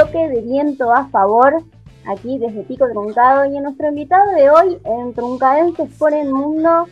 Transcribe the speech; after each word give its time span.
bloque 0.00 0.28
de 0.28 0.40
viento 0.40 0.92
a 0.92 1.06
favor, 1.08 1.62
aquí 2.06 2.38
desde 2.38 2.62
Pico 2.62 2.88
Truncado. 2.88 3.44
Y 3.44 3.56
en 3.56 3.64
nuestro 3.64 3.88
invitado 3.88 4.30
de 4.32 4.50
hoy, 4.50 4.78
en 4.84 5.12
Truncadenses 5.14 5.90
por 5.98 6.14
el 6.14 6.32
Mundo, 6.32 6.86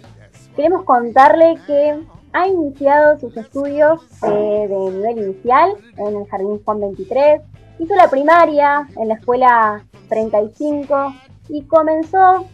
queremos 0.55 0.85
contarle 0.85 1.59
que 1.67 1.99
ha 2.33 2.47
iniciado 2.47 3.19
sus 3.19 3.35
estudios 3.37 4.03
eh, 4.23 4.67
de 4.69 4.91
nivel 4.91 5.19
inicial 5.19 5.71
en 5.97 6.17
el 6.17 6.27
Jardín 6.27 6.61
Juan 6.63 6.81
23, 6.81 7.41
hizo 7.79 7.95
la 7.95 8.11
primaria 8.11 8.87
en 8.97 9.09
la 9.09 9.15
escuela 9.15 9.83
35 10.11 11.15
y 11.49 11.63
comenzó 11.63 12.45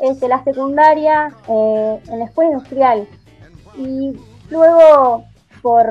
este, 0.00 0.28
la 0.28 0.42
secundaria 0.42 1.34
eh, 1.48 2.00
en 2.08 2.18
la 2.18 2.24
escuela 2.24 2.52
industrial. 2.52 3.06
Y 3.76 4.18
luego, 4.50 5.24
por, 5.60 5.86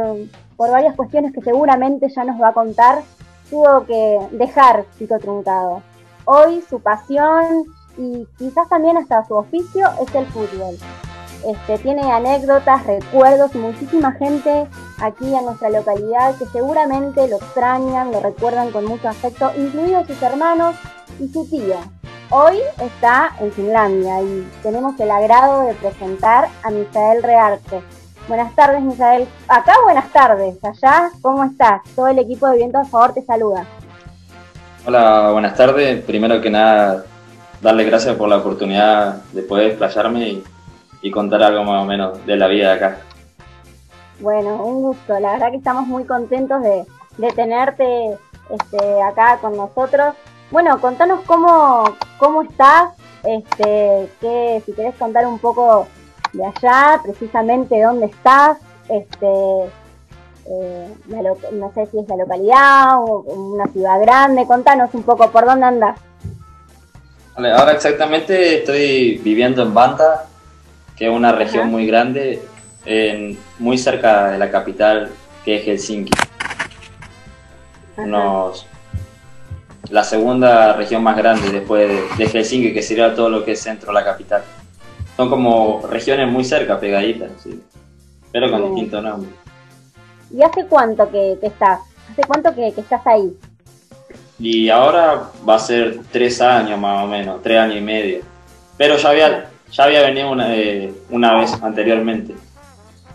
por 0.56 0.72
varias 0.72 0.96
cuestiones 0.96 1.32
que 1.34 1.42
seguramente 1.42 2.08
ya 2.10 2.24
nos 2.24 2.42
va 2.42 2.50
a 2.50 2.54
contar, 2.54 3.04
tuvo 3.50 3.86
que 3.86 4.28
dejar 4.32 4.86
Pico 4.98 5.18
Truncado. 5.20 5.82
Hoy 6.26 6.64
su 6.70 6.80
pasión 6.80 7.64
y 7.98 8.28
quizás 8.38 8.70
también 8.70 8.98
hasta 8.98 9.26
su 9.26 9.36
oficio 9.36 9.88
es 10.02 10.14
el 10.14 10.26
fútbol. 10.28 10.78
Este, 11.46 11.78
tiene 11.78 12.12
anécdotas, 12.12 12.86
recuerdos 12.86 13.54
y 13.56 13.60
muchísima 13.60 14.12
gente 14.14 14.68
aquí 15.00 15.34
en 15.34 15.46
nuestra 15.46 15.70
localidad 15.70 16.36
que 16.36 16.46
seguramente 16.48 17.28
lo 17.28 17.38
extrañan, 17.38 18.12
lo 18.12 18.20
recuerdan 18.20 18.72
con 18.72 18.86
mucho 18.86 19.08
afecto, 19.08 19.52
incluidos 19.56 20.08
sus 20.08 20.22
hermanos 20.22 20.76
y 21.20 21.28
su 21.30 21.48
tía. 21.48 21.80
Hoy 22.30 22.58
está 22.82 23.36
en 23.40 23.52
Finlandia 23.54 24.22
y 24.22 24.52
tenemos 24.62 25.00
el 25.00 25.10
agrado 25.12 25.62
de 25.62 25.74
presentar 25.76 26.50
a 26.64 26.70
Misael 26.72 27.24
Rearte. 27.24 27.82
Buenas 28.28 28.54
tardes, 28.56 28.82
Misael. 28.82 29.28
Acá 29.48 29.74
buenas 29.84 30.12
tardes. 30.12 30.58
Allá, 30.64 31.10
¿cómo 31.22 31.44
estás? 31.44 31.82
Todo 31.96 32.08
el 32.08 32.20
equipo 32.20 32.48
de 32.48 32.58
Viento 32.58 32.78
a 32.78 32.86
Favor 32.86 33.14
te 33.14 33.22
saluda. 33.22 33.66
Hola, 34.86 35.32
buenas 35.32 35.56
tardes. 35.56 36.04
Primero 36.04 36.42
que 36.42 36.50
nada, 36.50 37.06
darle 37.62 37.84
gracias 37.86 38.16
por 38.16 38.30
la 38.30 38.38
oportunidad 38.38 39.24
de 39.32 39.42
poder 39.42 39.68
explayarme 39.68 40.30
y 40.30 40.44
y 41.02 41.12
contar 41.12 41.44
algo 41.44 41.64
más 41.64 41.84
o 41.84 41.86
menos 41.86 42.26
de 42.26 42.36
la 42.36 42.48
vida 42.48 42.70
de 42.70 42.76
acá. 42.76 42.98
Bueno, 44.20 44.56
un 44.64 44.82
gusto. 44.82 45.20
La 45.20 45.34
verdad 45.34 45.52
que 45.52 45.58
estamos 45.58 45.88
muy 45.88 46.06
contentos 46.06 46.62
de, 46.64 46.86
tenerte 47.34 48.18
este, 48.50 49.02
acá 49.02 49.38
con 49.40 49.56
nosotros. 49.56 50.16
Bueno, 50.50 50.80
contanos 50.80 51.22
cómo, 51.26 51.84
cómo 52.18 52.42
estás, 52.44 52.94
este, 53.24 54.10
que, 54.20 54.64
si 54.66 54.74
querés 54.74 54.96
contar 54.96 55.28
un 55.28 55.40
poco 55.40 55.88
de 56.34 56.46
allá, 56.46 57.02
precisamente 57.04 57.82
dónde 57.82 58.08
estás, 58.08 58.58
este, 58.90 59.28
eh, 60.50 60.94
no 61.54 61.72
sé 61.74 61.86
si 61.88 62.00
es 62.00 62.08
la 62.08 62.16
localidad 62.16 63.00
o 63.00 63.22
una 63.22 63.68
ciudad 63.68 64.00
grande, 64.02 64.46
contanos 64.46 64.94
un 64.94 65.04
poco 65.04 65.30
por 65.32 65.46
dónde 65.46 65.66
andas. 65.66 66.00
ahora 67.36 67.72
exactamente 67.72 68.60
estoy 68.60 69.18
viviendo 69.24 69.62
en 69.64 69.74
Banta, 69.74 70.26
que 70.96 71.08
es 71.08 71.12
una 71.12 71.32
región 71.32 71.70
muy 71.70 71.86
grande, 71.86 72.42
muy 73.60 73.78
cerca 73.78 74.32
de 74.32 74.38
la 74.38 74.50
capital, 74.50 75.12
que 75.44 75.58
es 75.58 75.66
Helsinki. 75.66 76.12
la 79.90 80.04
segunda 80.04 80.74
región 80.74 81.04
más 81.04 81.18
grande 81.18 81.50
después 81.52 81.90
de, 82.18 82.28
Helsinki, 82.28 82.74
que 82.74 82.82
sería 82.82 83.14
todo 83.14 83.30
lo 83.30 83.46
que 83.46 83.52
es 83.52 83.62
centro, 83.62 83.92
la 83.92 84.04
capital. 84.04 84.44
Son 85.18 85.32
como 85.32 85.82
regiones 85.90 86.32
muy 86.32 86.46
cerca, 86.46 86.80
pegaditas, 86.80 87.32
pero 88.32 88.52
con 88.52 88.76
distintos 88.76 89.04
nombres. 89.04 89.34
¿Y 90.32 90.44
hace 90.44 90.64
cuánto 90.68 91.10
que, 91.10 91.40
estás? 91.42 91.80
¿Hace 92.12 92.22
cuánto 92.28 92.54
que, 92.54 92.72
que, 92.72 92.82
estás 92.82 93.02
ahí? 93.08 93.36
Y 94.38 94.70
ahora 94.70 95.32
va 95.48 95.56
a 95.56 95.60
ser 95.60 96.02
tres 96.12 96.40
años 96.40 96.80
más 96.80 97.04
o 97.04 97.08
menos, 97.08 97.42
tres 97.42 97.58
años 97.58 97.78
y 97.78 97.82
medio. 97.82 98.20
Pero 98.78 98.96
ya 98.98 99.10
había, 99.10 99.50
ya 99.72 99.84
había 99.86 100.02
venido 100.04 100.30
una, 100.32 100.56
eh, 100.56 100.94
una 101.10 101.34
vez 101.34 101.52
anteriormente, 101.64 102.36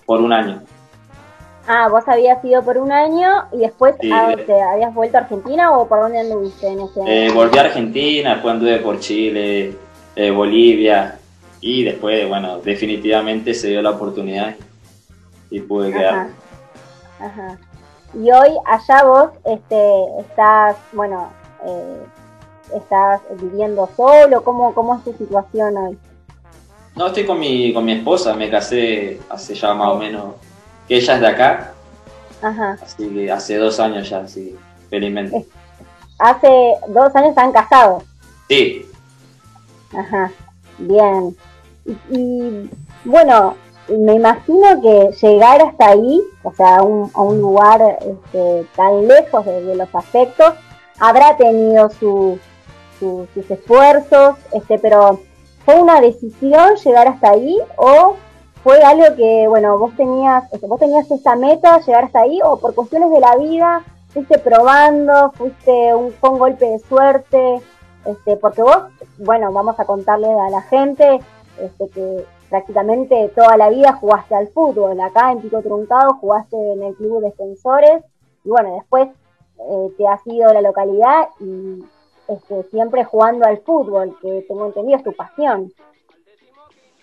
por 0.04 0.20
un 0.20 0.32
año. 0.32 0.60
Ah, 1.68 1.86
vos 1.88 2.02
habías 2.08 2.44
ido 2.44 2.64
por 2.64 2.78
un 2.78 2.90
año 2.90 3.44
y 3.52 3.58
después 3.58 3.94
ah, 4.12 4.34
te 4.44 4.60
habías 4.60 4.92
vuelto 4.92 5.18
a 5.18 5.20
Argentina 5.20 5.70
o 5.70 5.86
por 5.86 6.00
dónde 6.00 6.18
anduviste 6.18 6.66
en 6.66 6.80
ese 6.80 7.00
eh, 7.06 7.30
Volví 7.32 7.56
a 7.58 7.60
Argentina, 7.60 8.30
después 8.30 8.54
anduve 8.54 8.78
por 8.78 8.98
Chile, 8.98 9.76
eh, 10.16 10.30
Bolivia 10.32 11.20
y 11.62 11.84
después, 11.84 12.28
bueno, 12.28 12.58
definitivamente 12.58 13.54
se 13.54 13.68
dio 13.68 13.80
la 13.80 13.90
oportunidad 13.90 14.56
y 15.48 15.60
pude 15.60 15.92
quedar. 15.92 16.30
Ajá. 17.20 17.56
Y 18.14 18.30
hoy 18.30 18.50
allá 18.66 19.04
vos 19.04 19.30
este, 19.44 19.92
estás, 20.20 20.76
bueno, 20.92 21.30
eh, 21.64 22.02
estás 22.74 23.20
viviendo 23.40 23.88
solo, 23.96 24.42
¿cómo, 24.42 24.74
¿cómo 24.74 24.96
es 24.96 25.04
tu 25.04 25.12
situación 25.24 25.76
hoy? 25.76 25.98
No, 26.96 27.06
estoy 27.06 27.24
con 27.24 27.38
mi, 27.38 27.72
con 27.72 27.84
mi 27.84 27.92
esposa, 27.92 28.34
me 28.34 28.50
casé 28.50 29.20
hace 29.30 29.54
ya 29.54 29.72
más 29.72 29.88
o 29.88 29.96
menos, 29.96 30.34
que 30.88 30.96
ella 30.96 31.14
es 31.14 31.20
de 31.20 31.26
acá. 31.28 31.72
Ajá. 32.42 32.76
Así 32.82 33.08
que 33.08 33.30
hace 33.30 33.56
dos 33.56 33.78
años 33.78 34.10
ya, 34.10 34.26
sí, 34.26 34.58
felizmente. 34.90 35.46
Hace 36.18 36.74
dos 36.88 37.14
años 37.14 37.30
están 37.30 37.52
casados. 37.52 38.02
Sí. 38.48 38.84
Ajá, 39.96 40.32
bien. 40.78 41.36
Y, 41.84 42.70
bueno, 43.04 43.56
me 43.88 44.14
imagino 44.14 44.80
que 44.80 45.10
llegar 45.20 45.60
hasta 45.62 45.88
ahí, 45.88 46.22
o 46.42 46.52
sea, 46.52 46.76
a 46.78 46.82
un, 46.82 47.10
a 47.14 47.22
un 47.22 47.40
lugar 47.40 47.80
este, 48.00 48.66
tan 48.76 49.08
lejos 49.08 49.44
de, 49.44 49.74
los 49.74 49.94
afectos, 49.94 50.54
habrá 51.00 51.36
tenido 51.36 51.90
sus 51.90 52.38
esfuerzos, 53.50 54.36
este, 54.52 54.78
pero 54.78 55.18
¿Fue 55.64 55.80
una 55.80 56.00
decisión 56.00 56.74
llegar 56.84 57.06
hasta 57.06 57.30
ahí 57.30 57.56
o 57.76 58.16
fue 58.64 58.80
algo 58.82 59.14
que, 59.16 59.46
bueno, 59.48 59.78
vos 59.78 59.94
tenías, 59.96 60.44
vos 60.60 60.78
tenías 60.78 61.10
esa 61.10 61.36
meta, 61.36 61.80
llegar 61.80 62.04
hasta 62.04 62.20
ahí 62.20 62.40
o 62.44 62.58
por 62.58 62.74
cuestiones 62.74 63.10
de 63.10 63.20
la 63.20 63.36
vida 63.36 63.82
fuiste 64.08 64.38
probando, 64.38 65.32
fuiste 65.32 65.94
un, 65.94 66.12
fue 66.12 66.30
golpe 66.30 66.66
de 66.66 66.78
suerte, 66.80 67.62
este, 68.04 68.36
porque 68.36 68.62
vos, 68.62 68.78
bueno, 69.18 69.52
vamos 69.52 69.78
a 69.78 69.84
contarle 69.84 70.28
a 70.28 70.50
la 70.50 70.62
gente 70.62 71.20
este, 71.60 71.88
que 71.88 72.24
prácticamente 72.48 73.30
toda 73.34 73.56
la 73.56 73.70
vida 73.70 73.92
jugaste 73.94 74.34
al 74.34 74.48
fútbol, 74.48 75.00
acá 75.00 75.32
en 75.32 75.40
Pico 75.40 75.62
Truncado 75.62 76.14
jugaste 76.14 76.56
en 76.56 76.82
el 76.82 76.94
Club 76.94 77.20
de 77.20 77.30
Defensores 77.30 78.02
y 78.44 78.48
bueno, 78.48 78.74
después 78.76 79.08
eh, 79.08 79.88
te 79.96 80.06
has 80.06 80.20
ido 80.26 80.48
a 80.48 80.54
la 80.54 80.62
localidad 80.62 81.28
y 81.40 81.82
este, 82.28 82.62
siempre 82.70 83.04
jugando 83.04 83.46
al 83.46 83.58
fútbol, 83.58 84.16
que 84.20 84.44
tengo 84.48 84.66
entendido 84.66 84.98
es 84.98 85.04
tu 85.04 85.12
pasión. 85.12 85.72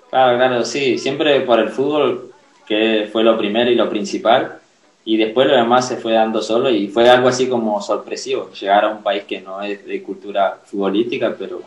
Claro, 0.10 0.38
claro, 0.38 0.66
sí, 0.66 0.98
siempre 0.98 1.42
por 1.42 1.60
el 1.60 1.70
fútbol, 1.70 2.32
que 2.66 3.10
fue 3.12 3.24
lo 3.24 3.38
primero 3.38 3.70
y 3.70 3.76
lo 3.76 3.90
principal, 3.90 4.60
y 5.06 5.18
después 5.18 5.48
lo 5.48 5.56
demás 5.56 5.88
se 5.88 5.98
fue 5.98 6.14
dando 6.14 6.42
solo 6.42 6.70
y 6.70 6.88
fue 6.88 7.10
algo 7.10 7.30
así 7.30 7.48
como 7.48 7.82
sorpresivo, 7.82 8.52
llegar 8.52 8.86
a 8.86 8.90
un 8.90 9.02
país 9.02 9.24
que 9.24 9.42
no 9.42 9.62
es 9.62 9.86
de 9.86 10.04
cultura 10.04 10.60
futbolística, 10.64 11.36
pero 11.38 11.62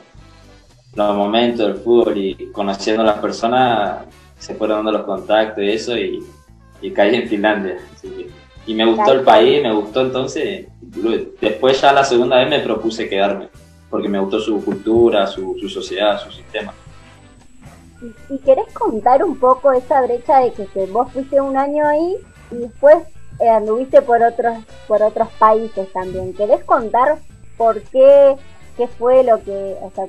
los 0.94 1.16
momentos 1.16 1.66
del 1.66 1.76
fútbol 1.76 2.16
y 2.18 2.50
conociendo 2.52 3.02
a 3.02 3.06
las 3.06 3.18
personas 3.18 4.04
se 4.38 4.54
fueron 4.54 4.78
dando 4.78 4.92
los 4.92 5.02
contactos 5.02 5.62
y 5.62 5.70
eso 5.70 5.96
y, 5.96 6.22
caí 6.94 7.14
en 7.14 7.28
Finlandia. 7.28 7.78
y 8.66 8.74
me 8.74 8.84
gustó 8.84 9.12
el 9.12 9.22
país, 9.22 9.62
me 9.62 9.72
gustó 9.72 10.02
entonces 10.02 10.66
Después 11.40 11.80
ya 11.80 11.92
la 11.92 12.04
segunda 12.04 12.36
vez 12.38 12.50
me 12.50 12.60
propuse 12.60 13.08
quedarme, 13.08 13.48
porque 13.88 14.08
me 14.08 14.18
gustó 14.18 14.40
su 14.40 14.62
cultura, 14.62 15.26
su, 15.26 15.56
sociedad, 15.68 16.20
su 16.20 16.30
sistema. 16.30 16.74
¿Y, 18.28 18.38
querés 18.38 18.72
contar 18.74 19.24
un 19.24 19.38
poco 19.38 19.72
esa 19.72 20.02
brecha 20.02 20.40
de 20.40 20.52
que, 20.52 20.86
vos 20.86 21.10
fuiste 21.12 21.40
un 21.40 21.56
año 21.56 21.86
ahí 21.86 22.16
y 22.50 22.56
después 22.56 22.96
eh, 23.40 23.48
anduviste 23.48 24.02
por 24.02 24.22
otros, 24.22 24.58
por 24.86 25.02
otros 25.02 25.28
países 25.38 25.90
también? 25.92 26.34
¿Querés 26.34 26.62
contar 26.64 27.18
por 27.56 27.80
qué, 27.80 28.34
qué 28.76 28.86
fue 28.86 29.22
lo 29.22 29.42
que, 29.42 29.76
o 29.80 29.90
sea, 29.94 30.06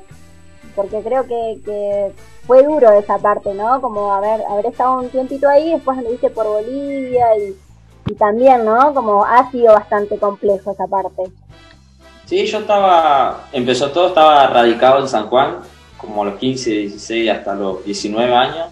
porque 0.75 1.01
creo 1.01 1.23
que, 1.25 1.59
que 1.63 2.11
fue 2.45 2.63
duro 2.63 2.91
esa 2.91 3.17
parte, 3.17 3.53
¿no? 3.53 3.81
Como 3.81 4.13
haber, 4.13 4.41
haber 4.49 4.67
estado 4.67 4.99
un 4.99 5.09
tiempito 5.09 5.47
ahí, 5.47 5.71
después 5.71 5.97
anduviste 5.97 6.29
por 6.29 6.47
Bolivia 6.47 7.25
y 7.37 7.55
y 8.09 8.15
también, 8.15 8.65
¿no? 8.65 8.93
Como 8.93 9.23
ha 9.23 9.49
sido 9.51 9.73
bastante 9.73 10.17
complejo 10.17 10.71
esa 10.71 10.87
parte. 10.87 11.23
Sí, 12.25 12.45
yo 12.45 12.59
estaba, 12.59 13.47
empezó 13.51 13.91
todo, 13.91 14.07
estaba 14.07 14.47
radicado 14.47 15.01
en 15.01 15.07
San 15.07 15.27
Juan, 15.27 15.59
como 15.97 16.23
a 16.23 16.25
los 16.25 16.35
15, 16.35 16.69
16 16.69 17.29
hasta 17.29 17.55
los 17.55 17.83
19 17.85 18.33
años. 18.33 18.67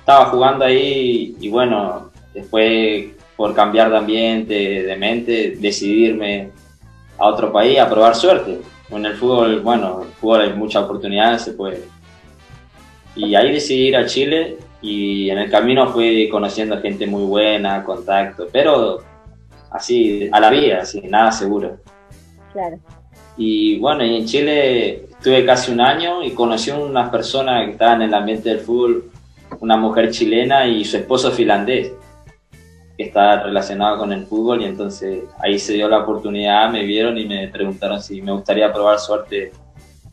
Estaba 0.00 0.26
jugando 0.26 0.64
ahí 0.64 1.36
y 1.40 1.48
bueno, 1.48 2.10
después 2.34 3.06
por 3.36 3.54
cambiar 3.54 3.90
de 3.90 3.98
ambiente, 3.98 4.82
de 4.82 4.96
mente, 4.96 5.56
decidirme 5.58 6.50
a 7.18 7.26
otro 7.26 7.52
país 7.52 7.78
a 7.78 7.88
probar 7.88 8.14
suerte. 8.14 8.60
En 8.90 9.06
el 9.06 9.14
fútbol, 9.14 9.60
bueno, 9.60 10.02
el 10.02 10.08
fútbol 10.08 10.40
hay 10.42 10.52
muchas 10.52 10.84
oportunidades, 10.84 11.42
se 11.42 11.52
puede. 11.52 11.82
Y 13.14 13.34
ahí 13.34 13.52
decidí 13.52 13.88
ir 13.88 13.96
a 13.96 14.06
Chile 14.06 14.58
y 14.80 15.30
en 15.30 15.38
el 15.38 15.50
camino 15.50 15.88
fui 15.88 16.28
conociendo 16.28 16.80
gente 16.80 17.06
muy 17.06 17.24
buena, 17.24 17.84
contacto, 17.84 18.48
pero 18.52 19.02
así, 19.70 20.28
a 20.30 20.40
la 20.40 20.50
vida, 20.50 20.80
así, 20.82 21.00
nada 21.02 21.32
seguro. 21.32 21.78
Claro. 22.52 22.78
Y 23.36 23.78
bueno, 23.78 24.04
y 24.04 24.16
en 24.16 24.26
Chile 24.26 25.04
estuve 25.04 25.44
casi 25.46 25.72
un 25.72 25.80
año 25.80 26.22
y 26.22 26.32
conocí 26.32 26.70
a 26.70 26.78
unas 26.78 27.10
personas 27.10 27.64
que 27.64 27.72
estaban 27.72 28.02
en 28.02 28.08
el 28.08 28.14
ambiente 28.14 28.50
del 28.50 28.60
fútbol, 28.60 29.10
una 29.60 29.76
mujer 29.76 30.10
chilena 30.10 30.66
y 30.66 30.84
su 30.84 30.96
esposo 30.96 31.30
finlandés, 31.30 31.92
que 32.96 33.04
está 33.04 33.42
relacionado 33.42 33.98
con 33.98 34.12
el 34.12 34.26
fútbol 34.26 34.62
y 34.62 34.66
entonces 34.66 35.24
ahí 35.38 35.58
se 35.58 35.74
dio 35.74 35.88
la 35.88 36.00
oportunidad, 36.00 36.70
me 36.70 36.84
vieron 36.84 37.16
y 37.18 37.26
me 37.26 37.48
preguntaron 37.48 38.00
si 38.02 38.20
me 38.20 38.32
gustaría 38.32 38.72
probar 38.72 38.98
suerte 38.98 39.52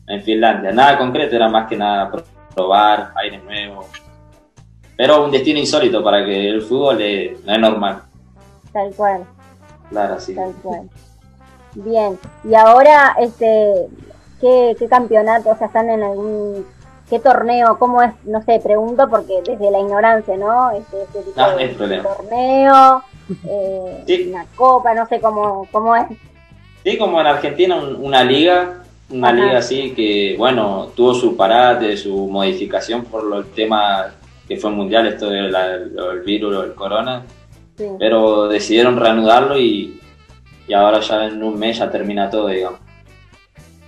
en 0.06 0.22
Finlandia. 0.22 0.72
Nada 0.72 0.98
concreto, 0.98 1.36
era 1.36 1.48
más 1.48 1.68
que 1.68 1.76
nada 1.76 2.10
probar 2.54 3.12
aire 3.16 3.38
nuevo. 3.38 3.86
Pero 4.96 5.24
un 5.24 5.30
destino 5.30 5.58
insólito 5.58 6.02
para 6.02 6.24
que 6.24 6.48
el 6.48 6.62
fútbol 6.62 6.98
no 6.98 7.52
es 7.52 7.58
normal. 7.58 8.02
Tal 8.72 8.92
cual. 8.94 9.24
Claro, 9.88 10.20
sí. 10.20 10.34
Tal 10.34 10.52
cual. 10.62 10.88
Bien, 11.74 12.18
y 12.44 12.54
ahora, 12.54 13.16
este, 13.20 13.86
¿qué, 14.40 14.74
campeonato? 14.88 15.50
O 15.50 15.56
sea, 15.56 15.68
¿están 15.68 15.88
en 15.88 16.02
algún, 16.02 16.66
qué 17.10 17.18
torneo? 17.18 17.78
¿Cómo 17.78 18.02
es? 18.02 18.12
No 18.24 18.42
sé, 18.42 18.60
pregunto 18.62 19.08
porque 19.10 19.42
desde 19.44 19.70
la 19.70 19.80
ignorancia, 19.80 20.36
¿no? 20.36 20.70
Este, 20.70 21.02
este 21.02 21.22
tipo 21.22 21.40
ah, 21.40 21.56
de, 21.56 21.68
torneo, 21.68 23.02
eh, 23.46 24.26
una 24.30 24.46
copa, 24.54 24.94
no 24.94 25.06
sé 25.06 25.20
cómo, 25.20 25.68
cómo 25.70 25.94
es. 25.96 26.06
Sí, 26.84 26.96
como 26.96 27.20
en 27.20 27.26
Argentina, 27.26 27.76
una 27.76 28.24
liga, 28.24 28.78
una 29.10 29.32
liga 29.32 29.58
así 29.58 29.92
que, 29.92 30.36
bueno, 30.38 30.88
tuvo 30.94 31.12
su 31.12 31.36
parate, 31.36 31.96
su 31.96 32.28
modificación 32.28 33.04
por 33.04 33.36
el 33.36 33.44
tema 33.52 34.14
que 34.48 34.56
fue 34.56 34.70
mundial, 34.70 35.06
esto 35.06 35.28
del 35.28 35.52
virus, 36.24 36.64
el 36.64 36.74
corona, 36.74 37.24
pero 37.98 38.48
decidieron 38.48 38.96
reanudarlo 38.96 39.58
y 39.58 40.00
y 40.70 40.72
ahora 40.72 41.00
ya 41.00 41.24
en 41.24 41.42
un 41.42 41.58
mes 41.58 41.78
ya 41.78 41.90
termina 41.90 42.30
todo, 42.30 42.46
digamos. 42.46 42.78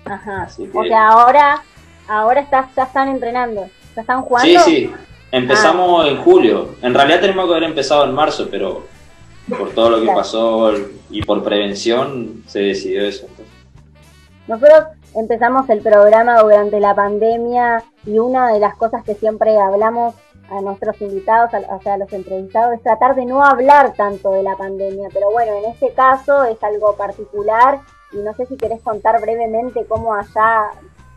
Ajá. 0.05 0.49
O 0.75 0.85
sea, 0.85 1.09
ahora, 1.11 1.63
ahora 2.09 2.41
estás, 2.41 2.75
ya 2.77 2.85
están 2.85 3.09
entrenando, 3.09 3.69
ya 3.95 4.01
están 4.01 4.23
jugando. 4.23 4.61
Sí, 4.61 4.71
sí. 4.71 4.93
Empezamos 5.31 6.05
ah. 6.05 6.09
en 6.09 6.19
julio. 6.19 6.77
En 6.83 6.95
realidad 6.95 7.21
tenemos 7.21 7.47
que 7.47 7.53
haber 7.53 7.65
empezado 7.65 8.05
en 8.05 8.15
marzo, 8.15 8.49
pero 8.51 8.87
por 9.49 9.71
todo 9.71 9.91
lo 9.91 10.01
que 10.01 10.07
pasó 10.09 10.73
y 11.11 11.23
por 11.23 11.43
prevención 11.43 12.43
se 12.47 12.61
decidió 12.61 13.05
eso. 13.05 13.27
Nosotros 14.47 14.85
empezamos 15.15 15.69
el 15.71 15.81
programa 15.81 16.41
durante 16.41 16.81
la 16.81 16.95
pandemia 16.95 17.83
y 18.05 18.19
una 18.19 18.53
de 18.53 18.61
las 18.61 18.77
cosas 18.77 19.05
que 19.05 19.15
siempre 19.15 19.59
hablamos 19.59 20.15
a 20.51 20.61
nuestros 20.61 21.01
invitados, 21.01 21.51
o 21.71 21.81
sea, 21.83 21.95
a 21.95 21.99
los 21.99 22.13
entrevistados, 22.13 22.75
es 22.75 22.83
tratar 22.83 23.15
de 23.15 23.25
no 23.25 23.45
hablar 23.45 23.95
tanto 23.95 24.31
de 24.33 24.43
la 24.43 24.57
pandemia. 24.57 25.09
Pero 25.13 25.31
bueno, 25.31 25.53
en 25.57 25.71
este 25.71 25.93
caso 25.93 26.45
es 26.45 26.63
algo 26.63 26.95
particular 26.97 27.81
y 28.13 28.19
no 28.19 28.35
sé 28.35 28.47
si 28.47 28.57
querés 28.57 28.81
contar 28.83 29.21
brevemente 29.21 29.87
cómo 29.89 30.15
allá, 30.15 30.71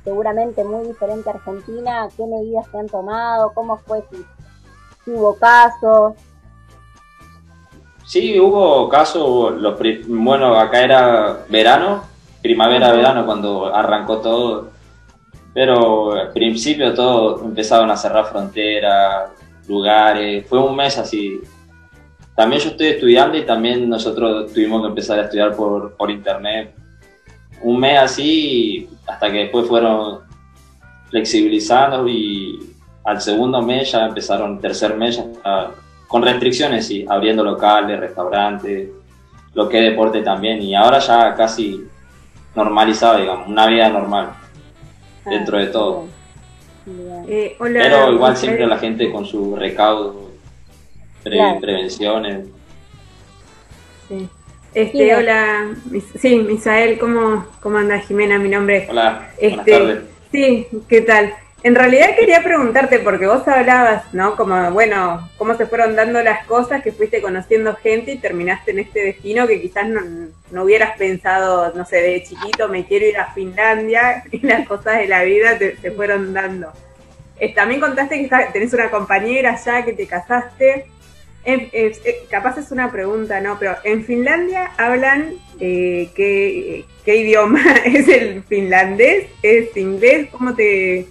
seguramente 0.06 0.64
muy 0.64 0.88
diferente 0.88 1.30
a 1.30 1.34
Argentina, 1.34 2.08
qué 2.16 2.26
medidas 2.26 2.66
se 2.72 2.78
han 2.78 2.88
tomado, 2.88 3.52
cómo 3.54 3.78
fue, 3.80 4.02
si, 5.04 5.12
hubo 5.12 5.36
casos. 5.36 6.14
Sí, 8.06 8.40
hubo 8.40 8.88
casos, 8.88 9.56
los, 9.56 9.78
bueno, 10.08 10.58
acá 10.58 10.82
era 10.82 11.46
verano, 11.50 12.04
primavera-verano 12.42 13.26
cuando 13.26 13.76
arrancó 13.76 14.20
todo 14.20 14.76
pero 15.56 16.12
al 16.12 16.32
principio 16.34 16.94
todo 16.94 17.42
empezaron 17.46 17.90
a 17.90 17.96
cerrar 17.96 18.26
fronteras, 18.26 19.32
lugares, 19.70 20.46
fue 20.48 20.60
un 20.60 20.76
mes 20.76 20.98
así. 20.98 21.40
También 22.36 22.62
yo 22.62 22.72
estoy 22.72 22.88
estudiando 22.88 23.38
y 23.38 23.46
también 23.46 23.88
nosotros 23.88 24.52
tuvimos 24.52 24.82
que 24.82 24.90
empezar 24.90 25.18
a 25.18 25.22
estudiar 25.24 25.56
por, 25.56 25.96
por 25.96 26.12
internet. 26.12 26.76
Un 27.62 27.80
mes 27.80 28.00
así 28.00 28.90
hasta 29.08 29.32
que 29.32 29.40
después 29.40 29.68
fueron 29.68 30.20
flexibilizando 31.10 32.08
y 32.08 32.74
al 33.04 33.22
segundo 33.22 33.62
mes 33.62 33.92
ya 33.92 34.06
empezaron, 34.06 34.60
tercer 34.60 34.96
mes 34.96 35.18
ya 35.18 35.72
con 36.08 36.22
restricciones, 36.22 36.88
sí, 36.88 37.06
abriendo 37.10 37.44
locales, 37.44 38.00
restaurantes, 38.00 38.90
lo 39.54 39.68
que 39.70 39.80
es 39.80 39.92
deporte 39.92 40.22
también 40.22 40.62
y 40.62 40.76
ahora 40.76 41.00
ya 41.00 41.34
casi 41.36 41.84
normalizado, 42.56 43.20
digamos, 43.20 43.48
una 43.48 43.68
vida 43.68 43.90
normal 43.90 44.34
dentro 45.26 45.58
de 45.58 45.68
todo. 45.68 46.06
Eh, 47.28 47.56
Pero 47.60 48.12
igual 48.12 48.38
siempre 48.38 48.68
la 48.68 48.78
gente 48.78 49.12
con 49.12 49.26
su 49.26 49.56
recaudo, 49.56 50.30
prevenciones. 51.24 52.48
Sí. 54.08 54.30
Este, 54.76 55.16
hola, 55.16 55.74
sí, 56.20 56.36
Misael, 56.36 57.00
¿cómo, 57.00 57.48
¿cómo 57.62 57.78
anda 57.78 57.98
Jimena? 58.00 58.38
Mi 58.40 58.50
nombre. 58.50 58.86
Hola, 58.90 59.30
buenas 59.40 59.60
este, 59.60 59.72
tardes. 59.72 60.00
Sí, 60.34 60.68
¿qué 60.90 61.00
tal? 61.00 61.34
En 61.64 61.76
realidad 61.76 62.10
quería 62.20 62.44
preguntarte, 62.44 63.00
porque 63.00 63.26
vos 63.26 63.48
hablabas, 63.48 64.14
¿no? 64.14 64.36
Como, 64.36 64.72
bueno, 64.72 65.30
cómo 65.38 65.56
se 65.56 65.66
fueron 65.66 65.96
dando 65.96 66.22
las 66.22 66.46
cosas, 66.46 66.84
que 66.84 66.92
fuiste 66.92 67.22
conociendo 67.22 67.74
gente 67.78 68.12
y 68.12 68.18
terminaste 68.18 68.72
en 68.72 68.80
este 68.80 69.00
destino 69.00 69.48
que 69.48 69.62
quizás 69.62 69.88
no, 69.88 70.64
hubieras 70.66 70.98
pensado, 70.98 71.72
no 71.74 71.86
sé, 71.86 72.02
de 72.02 72.24
chiquito 72.24 72.68
me 72.68 72.86
quiero 72.86 73.06
ir 73.06 73.18
a 73.18 73.34
Finlandia 73.34 74.26
y 74.32 74.46
las 74.46 74.68
cosas 74.68 74.98
de 74.98 75.08
la 75.08 75.24
vida 75.24 75.58
te, 75.58 75.78
se 75.78 75.92
fueron 75.92 76.34
dando. 76.34 76.74
Eh, 77.40 77.54
también 77.54 77.80
contaste 77.80 78.28
que 78.28 78.30
tenés 78.52 78.74
una 78.74 78.90
compañera 78.90 79.56
ya, 79.56 79.86
que 79.86 79.94
te 79.94 80.06
casaste. 80.06 80.88
Capaz 82.30 82.58
es 82.58 82.72
una 82.72 82.92
pregunta, 82.92 83.40
¿no? 83.42 83.58
Pero 83.60 83.76
en 83.84 84.04
Finlandia 84.04 84.72
hablan 84.78 85.36
eh, 85.60 86.10
¿qué, 86.16 86.86
qué 87.04 87.16
idioma 87.18 87.62
es 87.86 88.08
el 88.08 88.44
finlandés, 88.44 89.28
es 89.42 89.76
inglés, 89.78 90.30
¿cómo 90.32 90.54
te, 90.56 91.08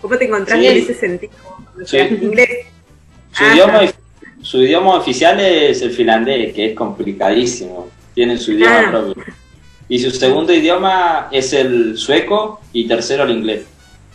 ¿Cómo 0.00 0.16
te 0.18 0.26
encontraste 0.26 0.70
en 0.70 0.76
ese 0.76 0.94
sentido? 0.94 1.32
Inglés. 2.22 2.66
Su 3.32 3.44
idioma, 3.44 3.80
su 4.40 4.62
idioma 4.62 4.94
oficial 4.96 5.40
es 5.40 5.82
el 5.82 5.90
finlandés, 5.90 6.52
que 6.54 6.66
es 6.66 6.74
complicadísimo. 6.76 7.90
Tienen 8.14 8.38
su 8.38 8.52
idioma 8.52 8.84
ah. 8.86 8.90
propio. 8.90 9.24
Y 9.88 9.98
su 9.98 10.10
segundo 10.10 10.52
idioma 10.52 11.28
es 11.30 11.52
el 11.52 11.96
sueco 11.96 12.60
y 12.72 12.88
tercero 12.88 13.24
el 13.24 13.32
inglés. 13.32 13.66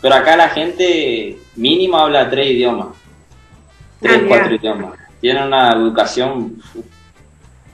Pero 0.01 0.15
acá 0.15 0.35
la 0.35 0.49
gente 0.49 1.37
mínimo 1.55 1.97
habla 1.97 2.29
tres 2.29 2.51
idiomas. 2.51 2.95
Tres, 3.99 4.21
ah, 4.21 4.25
cuatro 4.27 4.55
idiomas. 4.55 5.00
Tienen 5.21 5.43
una 5.43 5.71
educación 5.73 6.61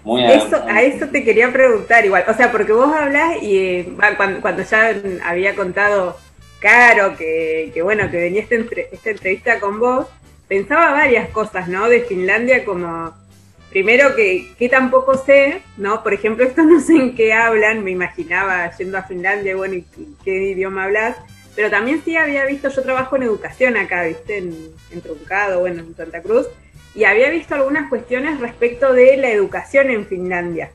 muy... 0.03 0.23
Eso, 0.23 0.63
a 0.67 0.81
eso 0.81 1.07
te 1.07 1.23
quería 1.23 1.51
preguntar 1.51 2.05
igual. 2.05 2.23
O 2.27 2.33
sea, 2.33 2.51
porque 2.51 2.73
vos 2.73 2.93
hablas 2.93 3.41
y 3.41 3.57
eh, 3.57 3.93
cuando 4.41 4.63
ya 4.63 4.95
había 5.25 5.55
contado 5.55 6.17
Caro, 6.59 7.15
que, 7.17 7.71
que 7.73 7.81
bueno, 7.81 8.09
que 8.09 8.17
venía 8.17 8.41
esta, 8.41 8.55
esta 8.55 9.09
entrevista 9.11 9.59
con 9.59 9.79
vos, 9.79 10.07
pensaba 10.47 10.91
varias 10.91 11.29
cosas, 11.29 11.67
¿no? 11.67 11.87
De 11.87 12.01
Finlandia 12.01 12.65
como, 12.65 13.13
primero 13.69 14.15
que, 14.15 14.53
que 14.57 14.67
tampoco 14.69 15.17
sé, 15.17 15.61
¿no? 15.77 16.01
Por 16.01 16.13
ejemplo, 16.13 16.43
esto 16.43 16.63
no 16.63 16.79
sé 16.79 16.93
en 16.95 17.15
qué 17.15 17.33
hablan, 17.33 17.83
me 17.83 17.91
imaginaba 17.91 18.71
yendo 18.77 18.97
a 18.97 19.03
Finlandia, 19.03 19.55
bueno, 19.55 19.75
¿y 19.75 19.85
qué 20.23 20.51
idioma 20.51 20.85
hablas? 20.85 21.17
Pero 21.55 21.69
también 21.69 22.01
sí 22.03 22.15
había 22.15 22.45
visto, 22.45 22.69
yo 22.69 22.81
trabajo 22.81 23.15
en 23.15 23.23
educación 23.23 23.77
acá, 23.77 24.03
¿viste? 24.03 24.37
En, 24.37 24.55
en 24.91 25.01
Truncado, 25.01 25.59
bueno, 25.59 25.81
en 25.81 25.95
Santa 25.95 26.21
Cruz, 26.21 26.47
y 26.97 27.05
había 27.05 27.29
visto 27.29 27.53
algunas 27.53 27.89
cuestiones 27.89 28.39
respecto 28.39 28.91
de 28.91 29.17
la 29.17 29.29
educación 29.29 29.91
en 29.91 30.07
Finlandia, 30.07 30.71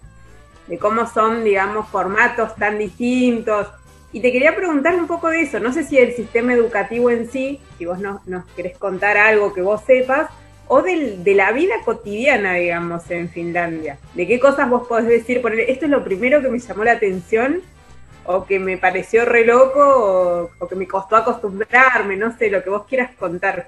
de 0.68 0.78
cómo 0.78 1.04
son, 1.08 1.42
digamos, 1.42 1.88
formatos 1.88 2.54
tan 2.54 2.78
distintos, 2.78 3.66
y 4.12 4.20
te 4.20 4.30
quería 4.30 4.54
preguntar 4.54 4.94
un 4.94 5.08
poco 5.08 5.30
de 5.30 5.40
eso. 5.40 5.58
No 5.58 5.72
sé 5.72 5.82
si 5.82 5.98
el 5.98 6.14
sistema 6.14 6.52
educativo 6.52 7.10
en 7.10 7.28
sí, 7.28 7.60
si 7.76 7.86
vos 7.86 7.98
nos, 7.98 8.20
querés 8.54 8.78
contar 8.78 9.16
algo 9.16 9.52
que 9.52 9.62
vos 9.62 9.82
sepas, 9.84 10.30
o 10.68 10.80
del, 10.80 11.24
de 11.24 11.34
la 11.34 11.50
vida 11.50 11.74
cotidiana, 11.84 12.54
digamos, 12.54 13.10
en 13.10 13.28
Finlandia. 13.28 13.98
¿De 14.14 14.28
qué 14.28 14.38
cosas 14.38 14.70
vos 14.70 14.86
podés 14.86 15.08
decir? 15.08 15.42
Por 15.42 15.58
esto 15.58 15.86
es 15.86 15.90
lo 15.90 16.04
primero 16.04 16.40
que 16.40 16.50
me 16.50 16.60
llamó 16.60 16.84
la 16.84 16.92
atención, 16.92 17.62
o 18.24 18.44
que 18.44 18.60
me 18.60 18.78
pareció 18.78 19.24
re 19.24 19.44
loco, 19.44 20.52
o, 20.56 20.68
que 20.68 20.76
me 20.76 20.86
costó 20.86 21.16
acostumbrarme, 21.16 22.16
no 22.16 22.38
sé, 22.38 22.48
lo 22.48 22.62
que 22.62 22.70
vos 22.70 22.84
quieras 22.86 23.10
contar. 23.18 23.66